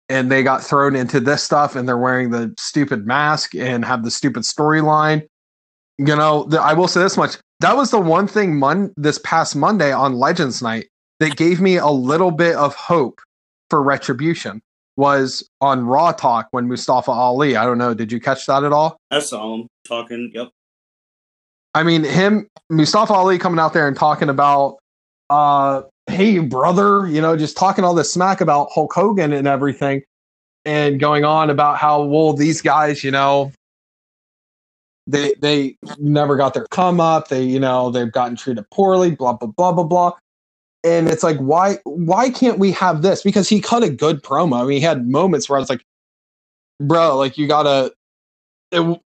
[0.08, 4.02] And they got thrown into this stuff and they're wearing the stupid mask and have
[4.02, 5.26] the stupid storyline.
[6.00, 7.36] You know, the, I will say this much.
[7.60, 10.88] That was the one thing mon- this past Monday on Legends Night
[11.18, 13.20] that gave me a little bit of hope
[13.68, 14.62] for retribution
[14.96, 17.54] was on Raw Talk when Mustafa Ali.
[17.54, 17.92] I don't know.
[17.92, 18.96] Did you catch that at all?
[19.10, 20.30] I saw him talking.
[20.32, 20.48] Yep.
[21.74, 24.78] I mean, him, Mustafa Ali coming out there and talking about,
[25.28, 30.02] uh, hey, brother, you know, just talking all this smack about Hulk Hogan and everything,
[30.64, 33.52] and going on about how, well, these guys, you know,
[35.10, 37.28] they they never got their come up.
[37.28, 40.12] They, you know, they've gotten treated poorly, blah, blah, blah, blah, blah.
[40.82, 43.22] And it's like why why can't we have this?
[43.22, 44.62] Because he cut a good promo.
[44.62, 45.84] I mean, he had moments where i was like
[46.80, 47.92] bro like you gotta
[48.72, 49.00] it,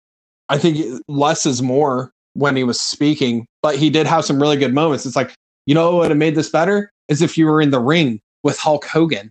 [0.48, 4.56] i think less is more when he was speaking but he did have some really
[4.56, 5.06] good moments.
[5.06, 5.32] It's like
[5.66, 6.90] you know what would have made this better?
[7.08, 9.30] Is if you were in the ring with hulk hogan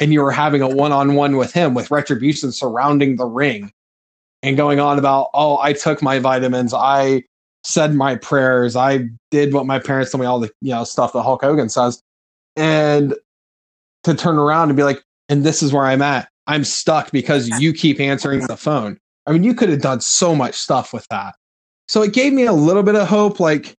[0.00, 3.70] and you were having a one-on-one with him with retribution surrounding the ring
[4.42, 7.22] and going on about oh i took my vitamins i
[7.64, 8.76] said my prayers.
[8.76, 11.68] I did what my parents told me, all the you know stuff that Hulk Hogan
[11.68, 12.02] says,
[12.56, 13.14] and
[14.04, 16.28] to turn around and be like, and this is where I'm at.
[16.46, 18.98] I'm stuck because you keep answering the phone.
[19.26, 21.34] I mean, you could have done so much stuff with that.
[21.88, 23.38] So it gave me a little bit of hope.
[23.38, 23.74] Like,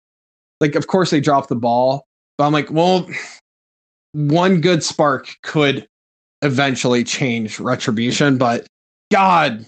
[0.61, 2.05] like of course they dropped the ball,
[2.37, 3.09] but I'm like, well,
[4.13, 5.87] one good spark could
[6.43, 8.37] eventually change retribution.
[8.37, 8.67] But
[9.11, 9.67] God,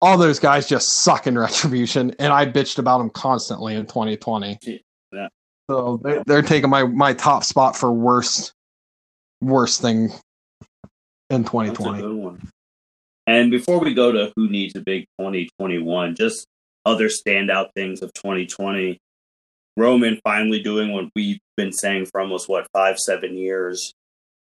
[0.00, 4.58] all those guys just suck in retribution, and I bitched about them constantly in 2020.
[5.12, 5.28] Yeah.
[5.70, 8.52] So they, they're taking my my top spot for worst
[9.40, 10.10] worst thing
[11.30, 12.38] in 2020.
[13.26, 16.46] And before we go to who needs a big 2021, just
[16.86, 18.98] other standout things of 2020.
[19.76, 23.92] Roman finally doing what we've been saying for almost what five, seven years,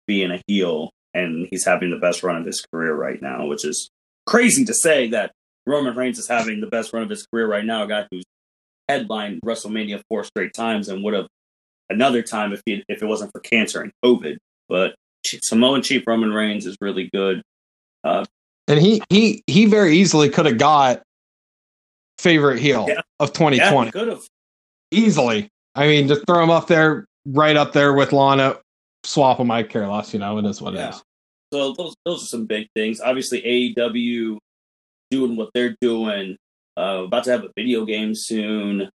[0.07, 3.65] being a heel, and he's having the best run of his career right now, which
[3.65, 3.89] is
[4.30, 5.32] crazy to say that
[5.65, 7.84] Roman Reigns is having the best run of his career right now.
[7.84, 8.23] A guy who's
[8.88, 11.27] headlined WrestleMania four straight times and would have
[11.89, 14.38] another time if he if it wasn't for cancer and COVID.
[14.67, 14.93] But
[15.25, 17.41] Samoan Chief Roman Reigns is really good.
[18.03, 18.23] Uh,
[18.67, 21.01] and he he he very easily could have got
[22.19, 23.01] favorite heel yeah.
[23.19, 23.88] of 2020.
[23.88, 24.27] Yeah, could have
[24.91, 25.49] easily.
[25.73, 28.57] I mean, just throw him up there, right up there with Lana.
[29.03, 30.13] Swap him, I care less.
[30.13, 30.89] You know, it is what yeah.
[30.89, 31.03] it is.
[31.51, 33.01] So those those are some big things.
[33.01, 34.37] Obviously, AEW
[35.11, 36.37] doing what they're doing.
[36.77, 38.89] Uh, about to have a video game soon.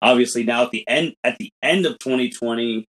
[0.00, 2.84] Obviously, now at the end at the end of 2020,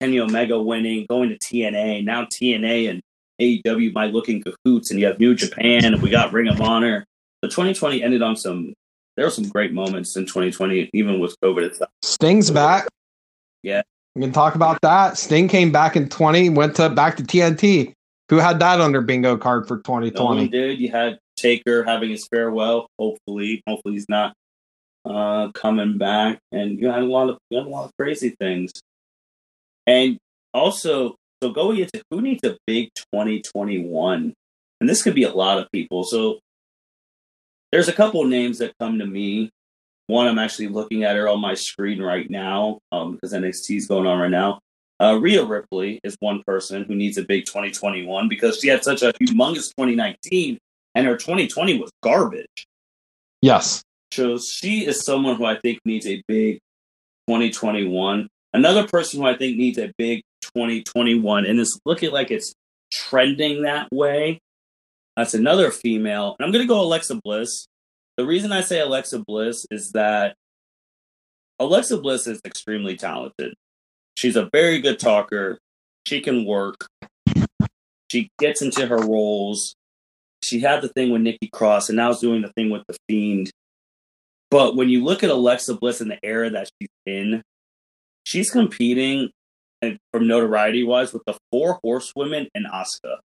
[0.00, 2.04] Kenny Omega winning, going to TNA.
[2.04, 3.00] Now TNA and
[3.40, 6.60] AEW might look in cahoots, and you have New Japan, and we got Ring of
[6.60, 7.04] Honor.
[7.42, 8.74] The 2020 ended on some
[9.16, 11.90] there were some great moments in 2020, even with COVID itself.
[12.02, 12.88] Sting's back.
[13.62, 13.82] Yeah.
[14.14, 15.18] We can talk about that.
[15.18, 17.92] Sting came back in 20, went to back to TNT.
[18.32, 20.44] Who had that on their bingo card for 2020?
[20.44, 20.80] No did.
[20.80, 22.86] You had Taker having his farewell.
[22.98, 24.32] Hopefully, hopefully he's not
[25.04, 26.38] uh, coming back.
[26.50, 28.72] And you had a lot of you had a lot of crazy things.
[29.86, 30.16] And
[30.54, 34.32] also, so going into who needs a big 2021,
[34.80, 36.02] and this could be a lot of people.
[36.02, 36.38] So
[37.70, 39.50] there's a couple names that come to me.
[40.06, 43.86] One, I'm actually looking at her on my screen right now um, because NXT is
[43.86, 44.60] going on right now.
[45.02, 49.02] Uh, Rhea Ripley is one person who needs a big 2021 because she had such
[49.02, 50.58] a humongous 2019
[50.94, 52.68] and her 2020 was garbage.
[53.40, 53.82] Yes.
[54.12, 56.60] So she is someone who I think needs a big
[57.28, 58.28] 2021.
[58.52, 60.22] Another person who I think needs a big
[60.54, 62.54] 2021 and it's looking like it's
[62.92, 64.38] trending that way.
[65.16, 66.36] That's another female.
[66.38, 67.66] And I'm going to go Alexa Bliss.
[68.18, 70.36] The reason I say Alexa Bliss is that
[71.58, 73.54] Alexa Bliss is extremely talented.
[74.22, 75.58] She's a very good talker.
[76.06, 76.86] She can work.
[78.08, 79.74] She gets into her roles.
[80.44, 82.96] She had the thing with Nikki Cross, and now is doing the thing with the
[83.08, 83.50] Fiend.
[84.48, 87.42] But when you look at Alexa Bliss in the era that she's in,
[88.22, 89.30] she's competing
[89.80, 93.16] from notoriety wise with the four horsewomen and Asuka.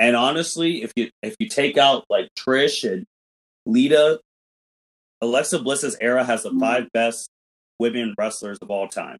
[0.00, 3.04] And honestly, if you if you take out like Trish and
[3.64, 4.18] Lita,
[5.20, 6.58] Alexa Bliss's era has the mm-hmm.
[6.58, 7.28] five best
[7.78, 9.18] women wrestlers of all time.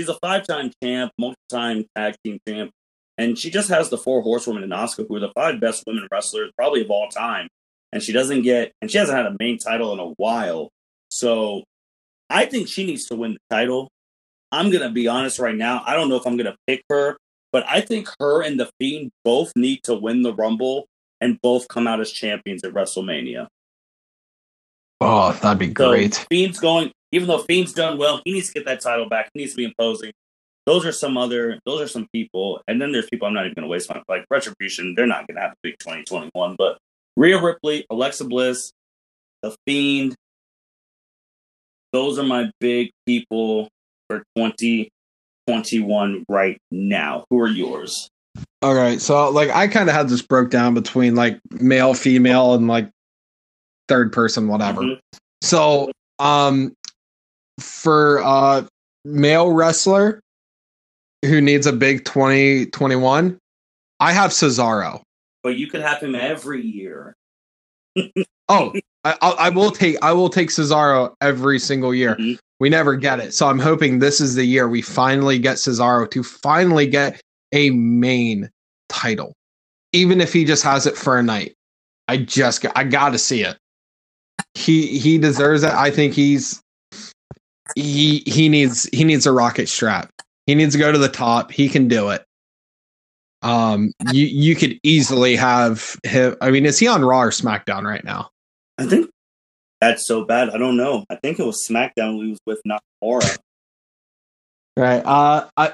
[0.00, 2.70] She's a five time champ, multi time tag team champ,
[3.18, 6.08] and she just has the four horsewomen in Asuka, who are the five best women
[6.10, 7.48] wrestlers probably of all time.
[7.92, 10.70] And she doesn't get, and she hasn't had a main title in a while.
[11.10, 11.64] So
[12.30, 13.90] I think she needs to win the title.
[14.50, 15.82] I'm going to be honest right now.
[15.84, 17.18] I don't know if I'm going to pick her,
[17.52, 20.86] but I think her and The Fiend both need to win the Rumble
[21.20, 23.48] and both come out as champions at WrestleMania.
[25.02, 26.14] Oh, that'd be great.
[26.14, 29.30] So Fiend's going, even though Fiend's done well, he needs to get that title back.
[29.34, 30.12] He needs to be imposing.
[30.66, 32.60] Those are some other, those are some people.
[32.68, 35.26] And then there's people I'm not even going to waste my, like Retribution, they're not
[35.26, 36.56] going to have a big 2021.
[36.56, 36.78] But
[37.16, 38.70] Rhea Ripley, Alexa Bliss,
[39.42, 40.14] The Fiend,
[41.92, 43.68] those are my big people
[44.08, 47.24] for 2021 right now.
[47.30, 48.08] Who are yours?
[48.62, 49.00] All right.
[49.00, 52.90] So, like, I kind of had this broke down between like male, female, and like
[53.88, 54.82] third person, whatever.
[54.82, 55.18] Mm-hmm.
[55.42, 56.74] So, um,
[57.60, 58.66] for uh,
[59.04, 60.20] male wrestler
[61.24, 63.38] who needs a big 2021,
[64.00, 65.02] I have Cesaro.
[65.42, 67.14] But you could have him every year.
[68.48, 68.72] oh,
[69.04, 72.16] I, I, will take I will take Cesaro every single year.
[72.16, 72.34] Mm-hmm.
[72.58, 76.10] We never get it, so I'm hoping this is the year we finally get Cesaro
[76.10, 77.20] to finally get
[77.52, 78.50] a main
[78.90, 79.32] title,
[79.92, 81.54] even if he just has it for a night.
[82.08, 83.56] I just I got to see it.
[84.54, 85.72] He he deserves it.
[85.72, 86.60] I think he's
[87.74, 90.10] he he needs he needs a rocket strap.
[90.46, 91.50] He needs to go to the top.
[91.50, 92.24] He can do it.
[93.42, 96.36] Um, you you could easily have him.
[96.40, 98.30] I mean, is he on Raw or SmackDown right now?
[98.78, 99.10] I think
[99.80, 100.50] that's so bad.
[100.50, 101.04] I don't know.
[101.10, 102.18] I think it was SmackDown.
[102.18, 103.38] We was with Nakamura.
[104.76, 105.02] Right.
[105.04, 105.72] Uh, I,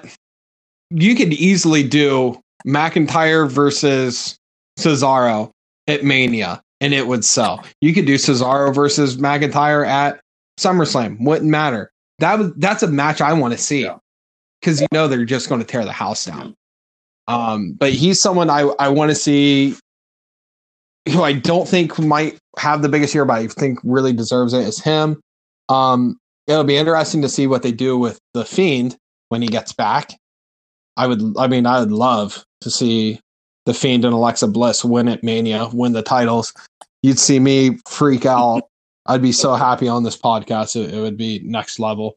[0.91, 4.37] you could easily do McIntyre versus
[4.79, 5.51] Cesaro
[5.87, 7.65] at Mania, and it would sell.
[7.81, 10.21] You could do Cesaro versus McIntyre at
[10.59, 11.21] SummerSlam.
[11.21, 11.91] Wouldn't matter.
[12.19, 13.89] That was that's a match I want to see
[14.61, 14.87] because yeah.
[14.91, 16.55] you know they're just going to tear the house down.
[17.29, 19.77] Um, but he's someone I I want to see.
[21.09, 24.67] Who I don't think might have the biggest year, but I think really deserves it
[24.67, 25.21] is him.
[25.69, 28.97] Um, it'll be interesting to see what they do with the Fiend
[29.29, 30.13] when he gets back.
[30.97, 33.21] I would, I mean, I would love to see
[33.67, 36.55] the Fiend and Alexa Bliss win at Mania, win the titles.
[37.03, 38.65] You'd see me freak out.
[39.07, 40.77] I'd be so happy on this podcast.
[40.77, 42.17] It, it would be next level.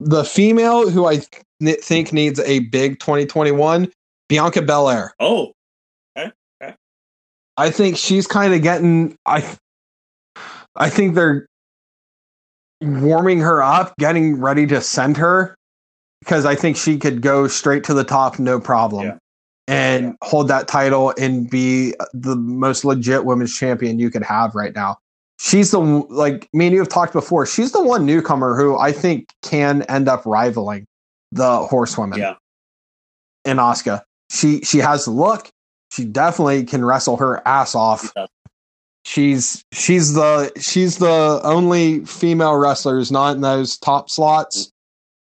[0.00, 1.20] The female who I
[1.60, 3.90] th- think needs a big 2021
[4.28, 5.14] Bianca Belair.
[5.20, 5.52] Oh,
[6.16, 6.30] okay.
[6.62, 6.74] okay.
[7.56, 9.16] I think she's kind of getting.
[9.26, 9.56] I,
[10.76, 11.46] I think they're
[12.80, 15.54] warming her up, getting ready to send her
[16.20, 19.18] because I think she could go straight to the top, no problem, yeah.
[19.66, 24.74] and hold that title and be the most legit women's champion you could have right
[24.74, 24.98] now.
[25.42, 27.46] She's the like me and you have talked before.
[27.46, 30.86] She's the one newcomer who I think can end up rivaling
[31.32, 32.18] the horsewoman.
[32.18, 32.36] Yeah.
[33.44, 35.50] In Asuka she she has the look.
[35.92, 38.12] She definitely can wrestle her ass off.
[39.04, 44.70] She's she's the she's the only female wrestler who's not in those top slots,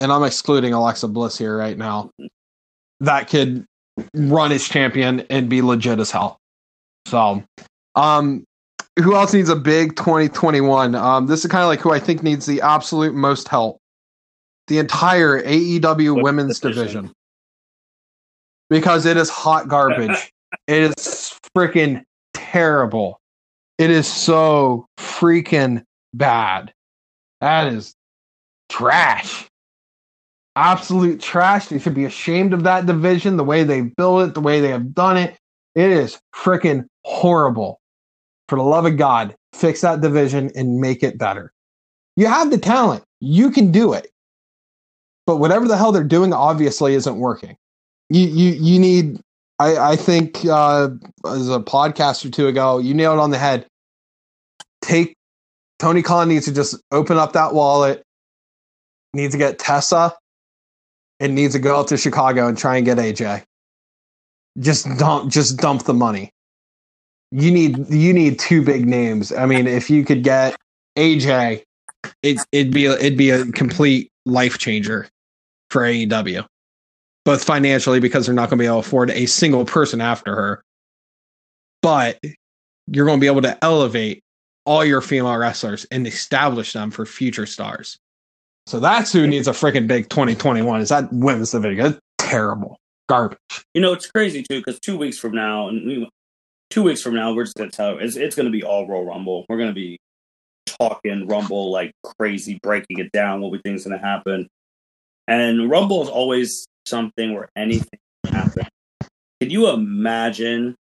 [0.00, 2.10] and I'm excluding Alexa Bliss here right now.
[3.00, 3.66] That could
[4.14, 6.38] run as champion and be legit as hell.
[7.06, 7.44] So,
[7.94, 8.44] um,
[8.98, 10.94] who else needs a big 2021?
[10.94, 13.78] Um, this is kind of like who I think needs the absolute most help.
[14.68, 16.84] The entire AEW what women's division.
[16.84, 17.12] division.
[18.68, 20.32] Because it is hot garbage.
[20.66, 22.02] it is freaking
[22.34, 23.20] terrible.
[23.78, 25.84] It is so freaking
[26.14, 26.72] bad.
[27.40, 27.94] That is
[28.68, 29.46] trash.
[30.56, 31.66] Absolute trash.
[31.66, 34.70] They should be ashamed of that division, the way they built it, the way they
[34.70, 35.36] have done it.
[35.74, 37.78] It is freaking horrible.
[38.48, 41.52] For the love of God, fix that division and make it better.
[42.16, 43.04] You have the talent.
[43.20, 44.08] You can do it.
[45.26, 47.56] But whatever the hell they're doing obviously isn't working.
[48.08, 49.20] You you you need
[49.58, 50.88] I, I think uh,
[51.26, 53.66] as a podcast or two ago, you nailed on the head.
[54.82, 55.16] Take
[55.78, 58.02] Tony Khan needs to just open up that wallet,
[59.14, 60.14] needs to get Tessa,
[61.20, 63.42] and needs to go out to Chicago and try and get AJ.
[64.58, 66.30] Just dump just dump the money.
[67.32, 69.32] You need you need two big names.
[69.32, 70.56] I mean, if you could get
[70.96, 71.62] AJ,
[72.22, 75.08] it, it'd be a, it'd be a complete life changer
[75.70, 76.46] for AEW,
[77.24, 80.34] both financially because they're not going to be able to afford a single person after
[80.34, 80.62] her,
[81.82, 82.18] but
[82.86, 84.22] you're going to be able to elevate
[84.64, 87.98] all your female wrestlers and establish them for future stars.
[88.66, 91.86] So that's who needs a freaking big 2021 is that women's division.
[91.86, 92.78] It's terrible.
[93.08, 93.38] Garbage.
[93.74, 96.10] You know, it's crazy too, because two weeks from now, and we,
[96.70, 99.44] two weeks from now, we're just gonna tell it's, it's gonna be all Royal Rumble.
[99.48, 99.98] We're gonna be
[100.66, 104.48] talking Rumble like crazy, breaking it down, what we think is gonna happen.
[105.28, 108.66] And Rumble is always something where anything can happen.
[109.40, 110.76] Can you imagine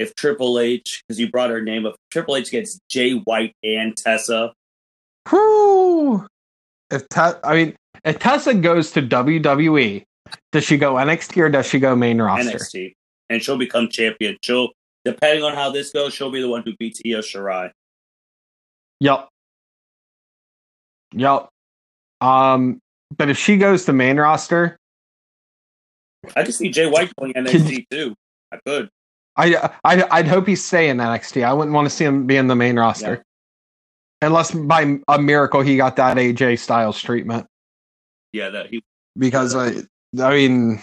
[0.00, 3.94] if Triple H, because you brought her name up, Triple H gets Jay White and
[3.94, 4.52] Tessa.
[5.30, 6.26] Whoo!
[6.90, 10.02] If Te- I mean, if Tessa goes to WWE,
[10.52, 12.56] does she go NXT or does she go main roster?
[12.56, 12.94] NXT,
[13.28, 14.38] and she'll become champion.
[14.42, 14.70] She'll,
[15.04, 17.70] depending on how this goes, she'll be the one who beats Io Shirai.
[19.00, 19.28] Yep.
[21.14, 21.48] Yep.
[22.20, 22.80] Um,
[23.16, 24.76] but if she goes to main roster,
[26.36, 28.14] I could see Jay White going NXT too.
[28.52, 28.90] I could.
[29.36, 31.44] I, I I'd hope he's staying NXT.
[31.44, 33.24] I wouldn't want to see him be in the main roster,
[34.22, 34.28] yeah.
[34.28, 37.46] unless by a miracle he got that AJ Styles treatment.
[38.32, 38.82] Yeah, that he
[39.16, 39.82] because I
[40.22, 40.82] I mean,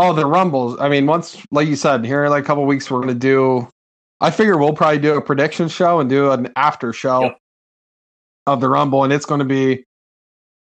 [0.00, 0.78] oh the rumbles.
[0.80, 3.68] I mean, once like you said, here in like a couple weeks we're gonna do.
[4.22, 7.38] I figure we'll probably do a prediction show and do an after show yep.
[8.46, 9.82] of the rumble, and it's going to be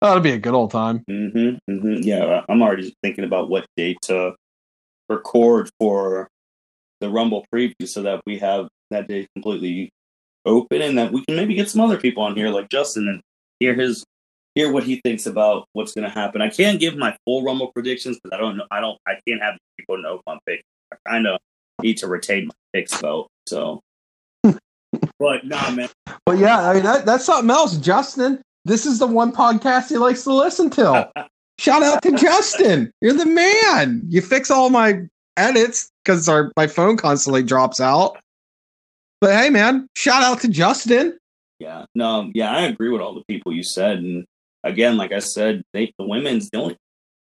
[0.00, 1.02] that'll be a good old time.
[1.10, 2.02] Mm-hmm, mm-hmm.
[2.02, 4.34] Yeah, I'm already thinking about what date to
[5.08, 6.28] record for
[7.00, 9.90] the Rumble preview so that we have that day completely
[10.44, 13.20] open and that we can maybe get some other people on here like Justin and
[13.60, 14.04] hear his
[14.56, 16.42] hear what he thinks about what's going to happen.
[16.42, 18.64] I can't give my full Rumble predictions because I don't know.
[18.72, 18.98] I don't.
[19.06, 20.62] I can't have people know my pick.
[20.92, 21.38] I kind of
[21.82, 23.28] need to retain my picks though.
[23.46, 23.80] So,
[24.42, 25.88] but nah, man.
[26.24, 28.40] But yeah, I mean that, that's something else, Justin.
[28.64, 31.08] This is the one podcast he likes to listen to.
[31.58, 32.90] Shout out to Justin.
[33.00, 34.02] You're the man.
[34.08, 35.02] You fix all my
[35.36, 38.18] edits because our my phone constantly drops out.
[39.20, 41.18] But hey, man, shout out to Justin.
[41.58, 44.26] Yeah, no, yeah, I agree with all the people you said, and
[44.66, 46.76] again, like I said, they, the women's the only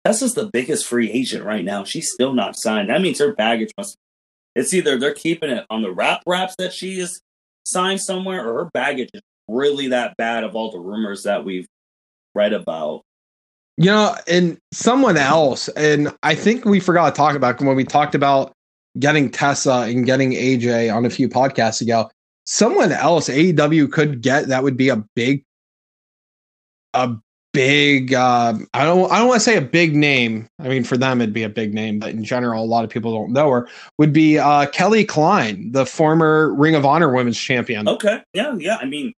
[0.05, 1.85] Tessa's the biggest free agent right now.
[1.85, 2.89] She's still not signed.
[2.89, 3.97] That means her baggage must.
[4.55, 7.21] It's either they're keeping it on the wrap wraps that she is
[7.65, 11.67] signed somewhere, or her baggage is really that bad of all the rumors that we've
[12.35, 13.03] read about.
[13.77, 17.85] You know, and someone else, and I think we forgot to talk about when we
[17.85, 18.53] talked about
[18.99, 22.11] getting Tessa and getting AJ on a few podcasts ago.
[22.47, 25.45] Someone else AEW could get that would be a big,
[26.95, 27.17] a
[27.53, 28.15] big.
[28.15, 29.11] Uh, I don't.
[29.11, 30.49] I don't want to say a big name.
[30.59, 32.91] I mean, for them it'd be a big name, but in general, a lot of
[32.91, 33.69] people don't know her.
[33.99, 37.89] Would be uh, Kelly Klein, the former Ring of Honor Women's Champion.
[37.89, 38.77] Okay, yeah, yeah.
[38.77, 39.13] I mean,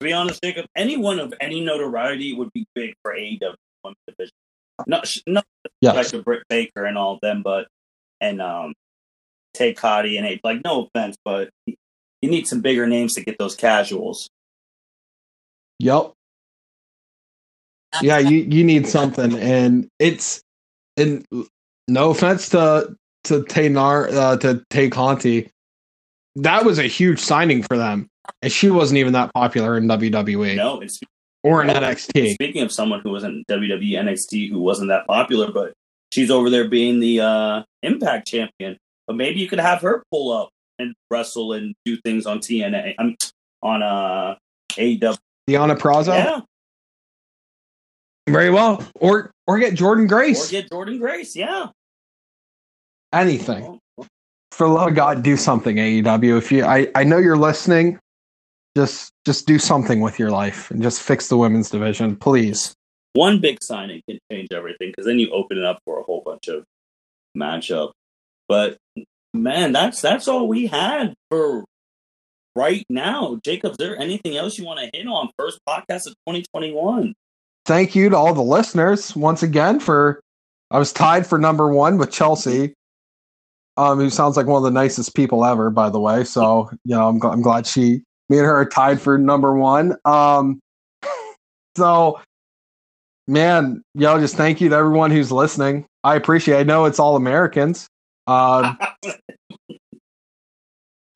[0.00, 3.54] to be honest, Jacob, anyone of any notoriety would be big for AEW
[4.08, 4.32] division.
[4.86, 5.44] Not, not
[5.80, 5.94] yes.
[5.94, 7.68] like a Britt Baker and all of them, but
[8.20, 8.74] and um,
[9.54, 13.54] Tay Conti and like no offense, but you need some bigger names to get those
[13.54, 14.28] casuals.
[15.78, 16.13] Yep.
[18.02, 20.42] Yeah, you you need something, and it's
[20.96, 21.26] and
[21.88, 25.50] no offense to to Nar uh, to Tay Conti,
[26.36, 28.08] that was a huge signing for them,
[28.42, 30.56] and she wasn't even that popular in WWE.
[30.56, 31.00] No, it's
[31.42, 32.34] or in NXT.
[32.34, 35.74] Speaking of someone who wasn't WWE NXT who wasn't that popular, but
[36.12, 38.78] she's over there being the uh, Impact champion.
[39.06, 42.94] But maybe you could have her pull up and wrestle and do things on TNA.
[42.98, 43.16] I'm
[43.62, 44.36] on uh
[44.78, 45.16] AW.
[45.48, 46.14] Deonna Purrazzo.
[46.14, 46.40] Yeah.
[48.28, 48.82] Very well.
[48.96, 50.48] Or or get Jordynne Grace.
[50.48, 51.36] Or get Jordynne Grace.
[51.36, 51.66] Yeah.
[53.12, 53.78] Anything.
[54.50, 56.38] for the love of God, do something, AEW.
[56.38, 57.98] If you, I, I know you're listening.
[58.76, 62.74] Just, just do something with your life and just fix the women's division, please.
[63.12, 66.22] One big signing can change everything because then you open it up for a whole
[66.24, 66.64] bunch of
[67.38, 67.92] matchup.
[68.48, 68.76] But
[69.32, 71.64] man, that's that's all we had for
[72.56, 73.38] right now.
[73.44, 75.30] Jacob, is there anything else you want to hit on?
[75.38, 77.14] First podcast of 2021.
[77.66, 80.20] Thank you to all the listeners once again for.
[80.70, 82.74] I was tied for number one with Chelsea
[83.76, 86.24] um, who sounds like one of the nicest people ever, by the way.
[86.24, 89.96] So, you know, I'm, I'm glad she, me and her are tied for number one.
[90.04, 90.60] Um,
[91.76, 92.20] so,
[93.26, 95.86] man, yo, just thank you to everyone who's listening.
[96.04, 96.58] I appreciate.
[96.58, 97.88] I know it's all Americans.
[98.26, 98.78] Um,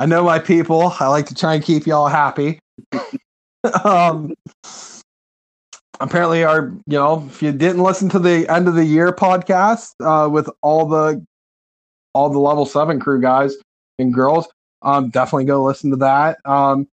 [0.00, 0.94] I know my people.
[1.00, 2.60] I like to try and keep y'all happy.
[3.84, 4.34] um,
[6.00, 9.92] apparently, our you know, if you didn't listen to the end of the year podcast
[10.00, 11.24] uh, with all the
[12.14, 13.54] all the level seven crew guys
[13.98, 14.46] and girls.
[14.82, 16.38] Um, definitely go listen to that.
[16.44, 16.88] Um,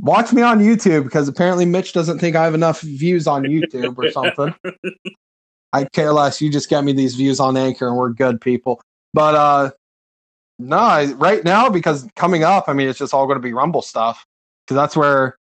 [0.00, 3.96] watch me on YouTube because apparently Mitch doesn't think I have enough views on YouTube
[3.98, 4.54] or something.
[5.72, 6.40] I care less.
[6.40, 8.80] You just get me these views on Anchor and we're good people.
[9.12, 9.70] But uh
[10.58, 13.52] no, I, right now because coming up, I mean, it's just all going to be
[13.52, 14.24] Rumble stuff
[14.64, 15.36] because that's where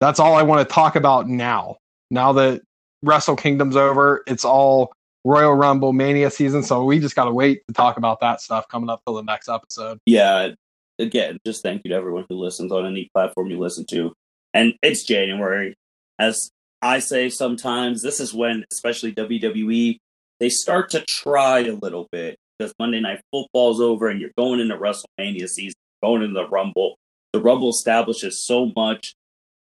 [0.00, 1.78] that's all I want to talk about now.
[2.12, 2.60] Now that
[3.02, 4.92] Wrestle Kingdom's over, it's all
[5.24, 6.62] Royal Rumble Mania season.
[6.62, 9.22] So we just got to wait to talk about that stuff coming up till the
[9.22, 9.98] next episode.
[10.04, 10.50] Yeah.
[10.98, 14.12] Again, just thank you to everyone who listens on any platform you listen to.
[14.52, 15.74] And it's January.
[16.18, 16.50] As
[16.82, 19.96] I say sometimes, this is when, especially WWE,
[20.38, 24.60] they start to try a little bit because Monday Night Football's over and you're going
[24.60, 26.96] into WrestleMania season, going into the Rumble.
[27.32, 29.14] The Rumble establishes so much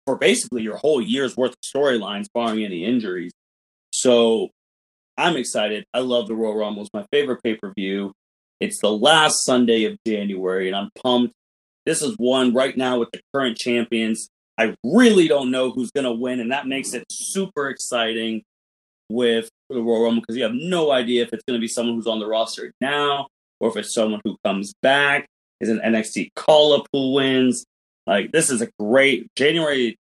[0.07, 3.33] for basically your whole year's worth of storylines, barring any injuries.
[3.93, 4.49] So
[5.17, 5.85] I'm excited.
[5.93, 6.83] I love the Royal Rumble.
[6.83, 8.13] It's my favorite pay per view.
[8.61, 11.35] It's the last Sunday of January, and I'm pumped.
[11.87, 14.29] This is one right now with the current champions.
[14.59, 18.43] I really don't know who's going to win, and that makes it super exciting
[19.09, 21.97] with the Royal Rumble because you have no idea if it's going to be someone
[21.97, 23.29] who's on the roster now
[23.61, 25.27] or if it's someone who comes back,
[25.61, 27.65] is an NXT call up who wins.
[28.07, 29.97] Like, this is a great January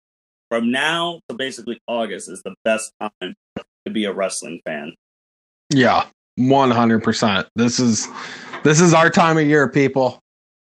[0.50, 4.94] from now to basically August is the best time to be a wrestling fan.
[5.72, 7.48] Yeah, one hundred percent.
[7.56, 8.08] This is
[8.62, 10.20] this is our time of year, people.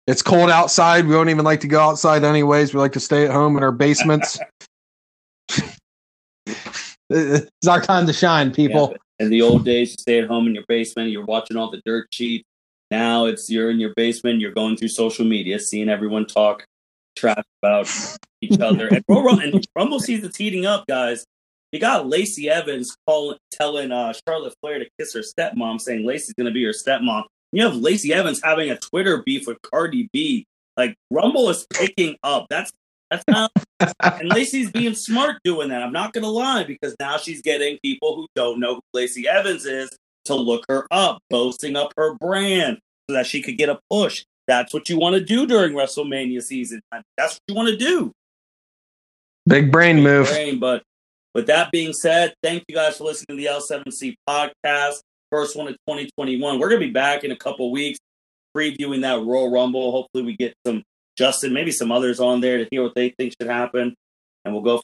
[0.08, 1.06] It's cold outside.
[1.06, 2.74] We don't even like to go outside anyways.
[2.74, 4.40] We like to stay at home in our basements.
[7.10, 8.90] it's our time to shine, people.
[8.92, 11.12] Yeah, in the old days, you stay at home in your basement.
[11.12, 12.46] You're watching all the dirt sheets.
[12.90, 14.42] Now it's you're in your basement.
[14.42, 16.66] You're going through social media, seeing everyone talk
[17.16, 17.88] trash about
[18.42, 18.88] each other.
[18.88, 19.04] And,
[19.42, 21.26] and Rumble season's heating up, guys.
[21.72, 26.34] You got Lacey Evans calling, telling uh, Charlotte Flair to kiss her stepmom, saying Lacey's
[26.34, 27.24] going to be her stepmom.
[27.54, 30.46] You have Lacey Evans having a Twitter beef with Cardi B.
[30.76, 32.48] Like Rumble is picking up.
[32.50, 32.72] That's
[33.10, 33.52] that's not.
[34.02, 35.84] and Lacey's being smart doing that.
[35.84, 39.28] I'm not going to lie because now she's getting people who don't know who Lacey
[39.28, 39.90] Evans is
[40.26, 44.24] to look her up, boasting up her brand so that she could get a push.
[44.52, 46.82] That's what you want to do during WrestleMania season.
[46.92, 48.12] That's what you want to do.
[49.48, 50.28] Big brain Big move.
[50.28, 50.84] Brain, but
[51.34, 55.00] with that being said, thank you guys for listening to the L7C podcast,
[55.32, 56.60] first one of 2021.
[56.60, 57.98] We're going to be back in a couple weeks
[58.54, 59.90] previewing that Royal Rumble.
[59.94, 60.84] Hopefully, we get some
[61.18, 63.96] Justin, maybe some others on there to hear what they think should happen,
[64.44, 64.82] and we'll go.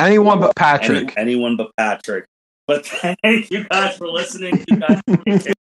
[0.00, 1.12] Anyone but Patrick.
[1.18, 2.24] Any, anyone but Patrick.
[2.66, 2.86] But
[3.22, 4.64] thank you guys for listening.